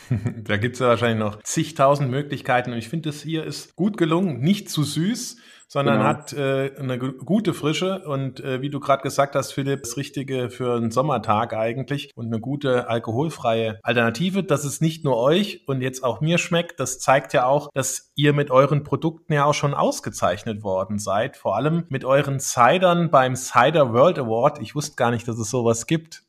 da 0.44 0.56
gibt 0.56 0.74
es 0.74 0.80
ja 0.80 0.88
wahrscheinlich 0.88 1.18
noch 1.18 1.42
zigtausend 1.42 2.10
Möglichkeiten 2.10 2.72
und 2.72 2.78
ich 2.78 2.88
finde, 2.88 3.10
das 3.10 3.22
hier 3.22 3.44
ist 3.44 3.76
gut 3.76 3.96
gelungen, 3.96 4.40
nicht 4.40 4.70
zu 4.70 4.82
süß, 4.82 5.36
sondern 5.68 5.98
genau. 5.98 6.08
hat 6.08 6.32
äh, 6.32 6.72
eine 6.78 6.98
gute 6.98 7.52
Frische 7.52 8.02
und 8.06 8.40
äh, 8.40 8.62
wie 8.62 8.70
du 8.70 8.80
gerade 8.80 9.02
gesagt 9.02 9.34
hast, 9.34 9.52
Philipp, 9.52 9.82
das 9.82 9.98
Richtige 9.98 10.48
für 10.48 10.74
einen 10.74 10.90
Sommertag 10.90 11.52
eigentlich 11.52 12.10
und 12.16 12.26
eine 12.26 12.40
gute 12.40 12.88
alkoholfreie 12.88 13.78
Alternative, 13.82 14.42
dass 14.42 14.64
es 14.64 14.80
nicht 14.80 15.04
nur 15.04 15.18
euch 15.18 15.64
und 15.66 15.82
jetzt 15.82 16.02
auch 16.02 16.22
mir 16.22 16.38
schmeckt, 16.38 16.80
das 16.80 16.98
zeigt 16.98 17.34
ja 17.34 17.44
auch, 17.44 17.68
dass 17.74 18.12
ihr 18.14 18.32
mit 18.32 18.50
euren 18.50 18.82
Produkten 18.82 19.34
ja 19.34 19.44
auch 19.44 19.54
schon 19.54 19.74
ausgezeichnet 19.74 20.62
worden 20.62 20.98
seid, 20.98 21.36
vor 21.36 21.56
allem 21.56 21.84
mit 21.90 22.04
euren 22.04 22.40
Cidern 22.40 23.10
beim 23.10 23.36
Cider 23.36 23.92
World 23.92 24.18
Award. 24.18 24.60
Ich 24.62 24.74
wusste 24.74 24.96
gar 24.96 25.10
nicht, 25.10 25.28
dass 25.28 25.38
es 25.38 25.50
sowas 25.50 25.86
gibt. 25.86 26.22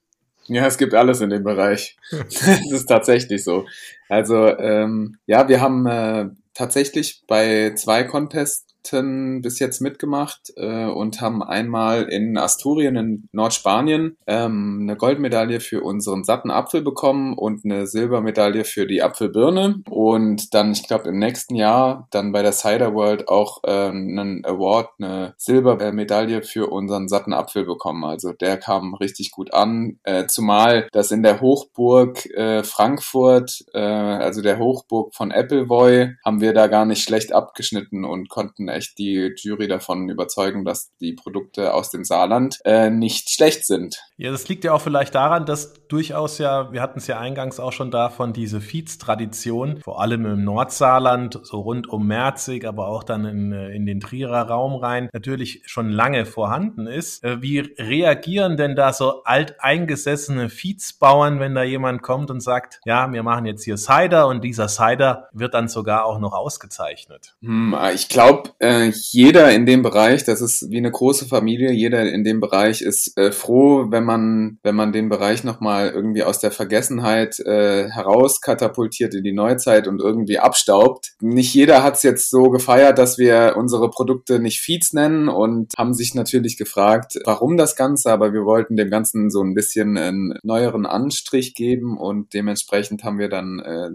Ja, 0.49 0.65
es 0.65 0.77
gibt 0.77 0.95
alles 0.95 1.21
in 1.21 1.29
dem 1.29 1.43
Bereich. 1.43 1.95
das 2.11 2.71
ist 2.71 2.87
tatsächlich 2.87 3.43
so. 3.43 3.65
Also 4.09 4.47
ähm, 4.57 5.17
ja, 5.27 5.47
wir 5.47 5.61
haben 5.61 5.85
äh, 5.85 6.29
tatsächlich 6.53 7.23
bei 7.27 7.73
zwei 7.75 8.03
Contests 8.03 8.68
Projekten 8.79 9.41
bis 9.41 9.59
jetzt 9.59 9.81
mitgemacht 9.81 10.53
äh, 10.55 10.85
und 10.85 11.21
haben 11.21 11.43
einmal 11.43 12.03
in 12.03 12.37
Asturien 12.37 12.95
in 12.95 13.29
Nordspanien 13.31 14.17
ähm, 14.27 14.79
eine 14.83 14.95
Goldmedaille 14.95 15.59
für 15.59 15.81
unseren 15.83 16.23
satten 16.23 16.51
Apfel 16.51 16.81
bekommen 16.81 17.37
und 17.37 17.65
eine 17.65 17.87
Silbermedaille 17.87 18.63
für 18.63 18.87
die 18.87 19.01
Apfelbirne 19.01 19.81
und 19.89 20.53
dann, 20.53 20.71
ich 20.71 20.87
glaube, 20.87 21.09
im 21.09 21.19
nächsten 21.19 21.55
Jahr 21.55 22.07
dann 22.11 22.31
bei 22.31 22.41
der 22.41 22.51
Cider 22.51 22.93
World 22.93 23.27
auch 23.27 23.63
äh, 23.63 23.89
einen 23.89 24.45
Award, 24.45 24.89
eine 24.99 25.33
Silbermedaille 25.37 26.41
für 26.41 26.67
unseren 26.67 27.07
satten 27.07 27.33
Apfel 27.33 27.65
bekommen. 27.65 28.03
Also 28.03 28.33
der 28.33 28.57
kam 28.57 28.93
richtig 28.95 29.31
gut 29.31 29.53
an, 29.53 29.99
äh, 30.03 30.27
zumal 30.27 30.87
das 30.91 31.11
in 31.11 31.23
der 31.23 31.41
Hochburg 31.41 32.25
äh, 32.27 32.63
Frankfurt, 32.63 33.65
äh, 33.73 33.79
also 33.79 34.41
der 34.41 34.59
Hochburg 34.59 35.13
von 35.15 35.31
Appleboy, 35.31 36.15
haben 36.23 36.41
wir 36.41 36.53
da 36.53 36.67
gar 36.67 36.85
nicht 36.85 37.03
schlecht 37.03 37.33
abgeschnitten 37.33 38.05
und 38.05 38.29
konnten 38.29 38.68
echt 38.71 38.97
die 38.97 39.33
Jury 39.35 39.67
davon 39.67 40.09
überzeugen, 40.09 40.65
dass 40.65 40.91
die 40.99 41.13
Produkte 41.13 41.73
aus 41.73 41.89
dem 41.89 42.03
Saarland 42.03 42.59
äh, 42.65 42.89
nicht 42.89 43.29
schlecht 43.29 43.65
sind. 43.65 43.99
Ja, 44.17 44.31
das 44.31 44.47
liegt 44.49 44.63
ja 44.63 44.73
auch 44.73 44.81
vielleicht 44.81 45.15
daran, 45.15 45.45
dass 45.45 45.73
durchaus 45.87 46.37
ja, 46.39 46.71
wir 46.71 46.81
hatten 46.81 46.99
es 46.99 47.07
ja 47.07 47.19
eingangs 47.19 47.59
auch 47.59 47.71
schon 47.71 47.91
davon, 47.91 48.33
diese 48.33 48.61
Feeds-Tradition, 48.61 49.81
vor 49.81 50.01
allem 50.01 50.25
im 50.25 50.43
Nordsaarland, 50.43 51.39
so 51.43 51.61
rund 51.61 51.87
um 51.87 52.07
Merzig, 52.07 52.65
aber 52.65 52.87
auch 52.87 53.03
dann 53.03 53.25
in, 53.25 53.51
äh, 53.51 53.69
in 53.69 53.85
den 53.85 53.99
Trierer 53.99 54.49
Raum 54.49 54.75
rein, 54.75 55.09
natürlich 55.13 55.61
schon 55.65 55.89
lange 55.89 56.25
vorhanden 56.25 56.87
ist. 56.87 57.23
Äh, 57.23 57.41
wie 57.41 57.59
reagieren 57.59 58.57
denn 58.57 58.75
da 58.75 58.93
so 58.93 59.23
alteingesessene 59.23 60.49
Feeds-Bauern, 60.49 61.39
wenn 61.39 61.55
da 61.55 61.63
jemand 61.63 62.01
kommt 62.01 62.31
und 62.31 62.41
sagt, 62.41 62.81
ja, 62.85 63.11
wir 63.11 63.23
machen 63.23 63.45
jetzt 63.45 63.63
hier 63.63 63.77
Cider 63.77 64.27
und 64.27 64.43
dieser 64.43 64.67
Cider 64.67 65.29
wird 65.31 65.53
dann 65.53 65.67
sogar 65.67 66.05
auch 66.05 66.19
noch 66.19 66.33
ausgezeichnet? 66.33 67.35
Hm, 67.41 67.75
ich 67.93 68.09
glaube, 68.09 68.51
äh, 68.59 68.91
jeder 68.93 69.51
in 69.51 69.65
dem 69.65 69.81
Bereich, 69.81 70.23
das 70.25 70.41
ist 70.41 70.69
wie 70.69 70.77
eine 70.77 70.91
große 70.91 71.25
Familie, 71.25 71.71
jeder 71.71 72.11
in 72.11 72.23
dem 72.23 72.41
Bereich 72.41 72.81
ist 72.81 73.17
äh, 73.17 73.31
froh, 73.31 73.87
wenn 73.89 74.03
man, 74.03 74.59
wenn 74.63 74.75
man 74.75 74.91
den 74.91 75.07
Bereich 75.07 75.43
nochmal 75.43 75.89
irgendwie 75.89 76.23
aus 76.23 76.39
der 76.39 76.51
Vergessenheit 76.51 77.39
äh, 77.39 77.89
herauskatapultiert 77.89 79.15
in 79.15 79.23
die 79.23 79.31
Neuzeit 79.31 79.87
und 79.87 80.01
irgendwie 80.01 80.39
abstaubt. 80.39 81.13
Nicht 81.21 81.53
jeder 81.53 81.83
hat 81.83 81.95
es 81.95 82.03
jetzt 82.03 82.29
so 82.29 82.49
gefeiert, 82.49 82.97
dass 82.97 83.17
wir 83.17 83.55
unsere 83.57 83.89
Produkte 83.89 84.39
nicht 84.39 84.59
Feeds 84.59 84.93
nennen 84.93 85.29
und 85.29 85.73
haben 85.77 85.93
sich 85.93 86.13
natürlich 86.13 86.57
gefragt, 86.57 87.17
warum 87.25 87.55
das 87.55 87.77
Ganze, 87.77 88.11
aber 88.11 88.33
wir 88.33 88.43
wollten 88.43 88.75
dem 88.75 88.89
Ganzen 88.89 89.29
so 89.29 89.41
ein 89.41 89.53
bisschen 89.53 89.97
einen 89.97 90.33
neueren 90.43 90.85
Anstrich 90.85 91.55
geben 91.55 91.97
und 91.97 92.33
dementsprechend 92.33 93.03
haben 93.03 93.19
wir 93.19 93.29
dann 93.29 93.59
äh, 93.59 93.89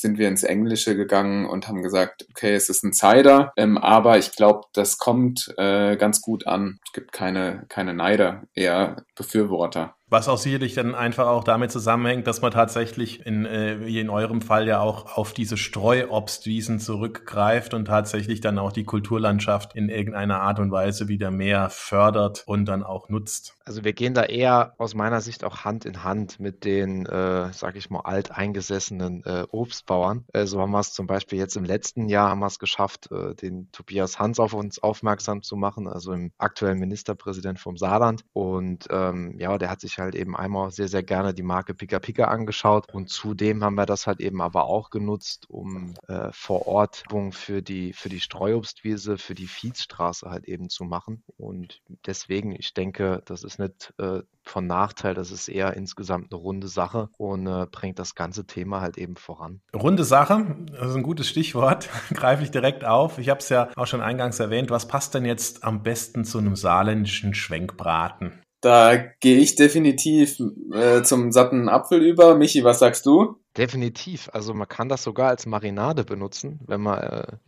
sind 0.00 0.18
wir 0.18 0.28
ins 0.28 0.44
Englische 0.44 0.96
gegangen 0.96 1.46
und 1.46 1.68
haben 1.68 1.82
gesagt, 1.82 2.26
okay, 2.30 2.54
es 2.54 2.68
ist 2.68 2.84
ein 2.84 2.92
Cider, 2.92 3.52
ähm, 3.56 3.78
aber 3.78 4.18
ich 4.18 4.32
glaube, 4.32 4.62
das 4.72 4.98
kommt 4.98 5.52
äh, 5.56 5.96
ganz 5.96 6.20
gut 6.20 6.46
an. 6.46 6.78
Es 6.84 6.92
gibt 6.92 7.12
keine, 7.12 7.64
keine 7.68 7.94
Neider, 7.94 8.44
eher 8.54 9.04
Befürworter. 9.14 9.94
Was 10.10 10.26
auch 10.26 10.38
sicherlich 10.38 10.72
dann 10.72 10.94
einfach 10.94 11.26
auch 11.26 11.44
damit 11.44 11.70
zusammenhängt, 11.70 12.26
dass 12.26 12.40
man 12.40 12.50
tatsächlich 12.50 13.26
in, 13.26 13.44
äh, 13.44 13.84
wie 13.84 14.00
in 14.00 14.08
eurem 14.08 14.40
Fall 14.40 14.66
ja 14.66 14.80
auch 14.80 15.18
auf 15.18 15.34
diese 15.34 15.58
Streuobstwiesen 15.58 16.80
zurückgreift 16.80 17.74
und 17.74 17.84
tatsächlich 17.84 18.40
dann 18.40 18.58
auch 18.58 18.72
die 18.72 18.84
Kulturlandschaft 18.84 19.76
in 19.76 19.90
irgendeiner 19.90 20.40
Art 20.40 20.60
und 20.60 20.70
Weise 20.70 21.08
wieder 21.08 21.30
mehr 21.30 21.68
fördert 21.68 22.44
und 22.46 22.64
dann 22.64 22.84
auch 22.84 23.10
nutzt. 23.10 23.57
Also 23.68 23.84
wir 23.84 23.92
gehen 23.92 24.14
da 24.14 24.24
eher 24.24 24.72
aus 24.78 24.94
meiner 24.94 25.20
Sicht 25.20 25.44
auch 25.44 25.66
Hand 25.66 25.84
in 25.84 26.02
Hand 26.02 26.40
mit 26.40 26.64
den, 26.64 27.04
äh, 27.04 27.52
sag 27.52 27.76
ich 27.76 27.90
mal, 27.90 28.00
alteingesessenen 28.00 29.22
äh, 29.26 29.44
Obstbauern. 29.50 30.24
Äh, 30.32 30.46
so 30.46 30.58
haben 30.62 30.70
wir 30.70 30.80
es 30.80 30.94
zum 30.94 31.06
Beispiel 31.06 31.38
jetzt 31.38 31.54
im 31.54 31.64
letzten 31.64 32.08
Jahr 32.08 32.30
haben 32.30 32.38
wir 32.38 32.46
es 32.46 32.58
geschafft, 32.58 33.12
äh, 33.12 33.34
den 33.34 33.70
Tobias 33.70 34.18
Hans 34.18 34.40
auf 34.40 34.54
uns 34.54 34.82
aufmerksam 34.82 35.42
zu 35.42 35.54
machen, 35.54 35.86
also 35.86 36.14
im 36.14 36.32
aktuellen 36.38 36.78
Ministerpräsident 36.78 37.58
vom 37.58 37.76
Saarland. 37.76 38.24
Und 38.32 38.86
ähm, 38.90 39.38
ja, 39.38 39.58
der 39.58 39.68
hat 39.68 39.82
sich 39.82 39.98
halt 39.98 40.14
eben 40.14 40.34
einmal 40.34 40.70
sehr, 40.70 40.88
sehr 40.88 41.02
gerne 41.02 41.34
die 41.34 41.42
Marke 41.42 41.74
Pika 41.74 41.98
Pika 41.98 42.24
angeschaut 42.24 42.90
und 42.94 43.10
zudem 43.10 43.62
haben 43.62 43.74
wir 43.74 43.84
das 43.84 44.06
halt 44.06 44.20
eben 44.20 44.40
aber 44.40 44.64
auch 44.64 44.88
genutzt, 44.88 45.44
um 45.50 45.92
äh, 46.08 46.30
vor 46.32 46.66
Ort 46.68 47.04
für 47.32 47.60
die, 47.60 47.92
für 47.92 48.08
die 48.08 48.20
Streuobstwiese, 48.20 49.18
für 49.18 49.34
die 49.34 49.46
Viehstraße 49.46 50.30
halt 50.30 50.46
eben 50.46 50.70
zu 50.70 50.84
machen. 50.84 51.22
Und 51.36 51.82
deswegen, 52.06 52.52
ich 52.52 52.72
denke, 52.72 53.20
das 53.26 53.44
ist 53.44 53.57
nicht 53.58 53.94
äh, 53.98 54.22
von 54.42 54.66
Nachteil, 54.66 55.14
das 55.14 55.30
ist 55.30 55.48
eher 55.48 55.74
insgesamt 55.76 56.32
eine 56.32 56.40
runde 56.40 56.68
Sache 56.68 57.08
und 57.18 57.46
äh, 57.46 57.66
bringt 57.70 57.98
das 57.98 58.14
ganze 58.14 58.46
Thema 58.46 58.80
halt 58.80 58.98
eben 58.98 59.16
voran. 59.16 59.60
Runde 59.74 60.04
Sache, 60.04 60.56
das 60.72 60.90
ist 60.90 60.96
ein 60.96 61.02
gutes 61.02 61.28
Stichwort, 61.28 61.88
greife 62.14 62.42
ich 62.42 62.50
direkt 62.50 62.84
auf. 62.84 63.18
Ich 63.18 63.28
habe 63.28 63.40
es 63.40 63.48
ja 63.48 63.68
auch 63.76 63.86
schon 63.86 64.00
eingangs 64.00 64.40
erwähnt. 64.40 64.70
Was 64.70 64.88
passt 64.88 65.14
denn 65.14 65.24
jetzt 65.24 65.64
am 65.64 65.82
besten 65.82 66.24
zu 66.24 66.38
einem 66.38 66.56
saarländischen 66.56 67.34
Schwenkbraten? 67.34 68.42
Da 68.60 68.96
gehe 69.20 69.38
ich 69.38 69.54
definitiv 69.54 70.40
äh, 70.72 71.02
zum 71.02 71.30
satten 71.30 71.68
Apfel 71.68 72.02
über. 72.02 72.34
Michi, 72.34 72.64
was 72.64 72.80
sagst 72.80 73.06
du? 73.06 73.36
Definitiv. 73.56 74.28
Also 74.32 74.52
man 74.52 74.66
kann 74.66 74.88
das 74.88 75.04
sogar 75.04 75.28
als 75.28 75.46
Marinade 75.46 76.04
benutzen, 76.04 76.60
wenn 76.66 76.80
man 76.80 76.98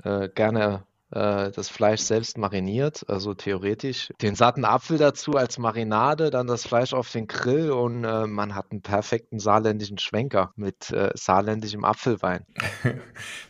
äh, 0.05 0.25
äh, 0.25 0.29
gerne 0.33 0.85
äh, 1.13 1.51
das 1.51 1.69
Fleisch 1.69 2.01
selbst 2.01 2.39
mariniert, 2.39 3.05
also 3.09 3.35
theoretisch 3.35 4.13
den 4.23 4.35
satten 4.35 4.65
Apfel 4.65 4.99
dazu 4.99 5.33
als 5.33 5.59
Marinade, 5.59 6.31
dann 6.31 6.47
das 6.47 6.67
Fleisch 6.67 6.93
auf 6.93 7.11
den 7.11 7.27
Grill 7.27 7.71
und 7.71 8.05
äh, 8.05 8.27
man 8.27 8.55
hat 8.55 8.67
einen 8.71 8.83
perfekten 8.83 9.39
saarländischen 9.39 9.99
Schwenker 9.99 10.53
mit 10.57 10.91
äh, 10.91 11.11
saarländischem 11.15 11.85
Apfelwein. 11.85 12.45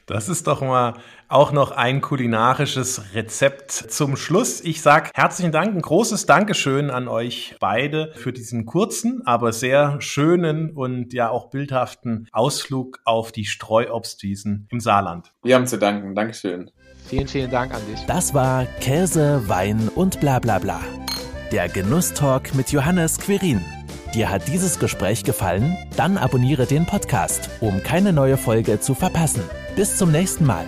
Das 0.07 0.29
ist 0.29 0.49
doch 0.49 0.61
mal 0.61 0.95
auch 1.29 1.53
noch 1.53 1.71
ein 1.71 2.01
kulinarisches 2.01 3.15
Rezept 3.15 3.71
zum 3.71 4.17
Schluss. 4.17 4.61
Ich 4.61 4.83
sage 4.83 5.11
herzlichen 5.15 5.53
Dank, 5.53 5.73
ein 5.73 5.83
großes 5.83 6.27
Dankeschön 6.27 6.91
an 6.91 7.07
euch 7.07 7.55
beide 7.61 8.13
für 8.17 8.33
diesen 8.33 8.67
kurzen, 8.67 9.25
aber 9.25 9.53
sehr 9.53 10.01
schönen 10.01 10.73
und 10.73 11.13
ja 11.13 11.31
auch 11.31 11.51
bildhaften 11.51 12.27
Ausflug 12.33 12.99
auf 13.05 13.31
die 13.31 13.45
Streuobstwiesen 13.45 14.67
im 14.73 14.81
Saarland. 14.81 15.33
Wir 15.45 15.55
haben 15.55 15.69
zu 15.69 15.79
danken. 15.79 16.17
Dankeschön. 16.17 16.73
Vielen, 17.11 17.27
vielen 17.27 17.51
Dank 17.51 17.75
an 17.75 17.83
dich. 17.91 18.07
Das 18.07 18.35
war 18.35 18.67
Käse, 18.81 19.43
Wein 19.49 19.89
und 19.93 20.21
bla 20.21 20.39
bla 20.39 20.61
bla. 20.61 20.81
Der 21.51 21.69
Genusstalk 21.69 22.55
mit 22.55 22.71
Johannes 22.71 23.19
Querin. 23.19 23.61
Dir 24.15 24.31
hat 24.31 24.47
dieses 24.47 24.79
Gespräch 24.79 25.25
gefallen? 25.25 25.77
Dann 25.97 26.17
abonniere 26.17 26.67
den 26.67 26.87
Podcast, 26.87 27.51
um 27.59 27.83
keine 27.83 28.13
neue 28.13 28.37
Folge 28.37 28.79
zu 28.79 28.95
verpassen. 28.95 29.43
Bis 29.75 29.97
zum 29.97 30.13
nächsten 30.13 30.47
Mal. 30.47 30.67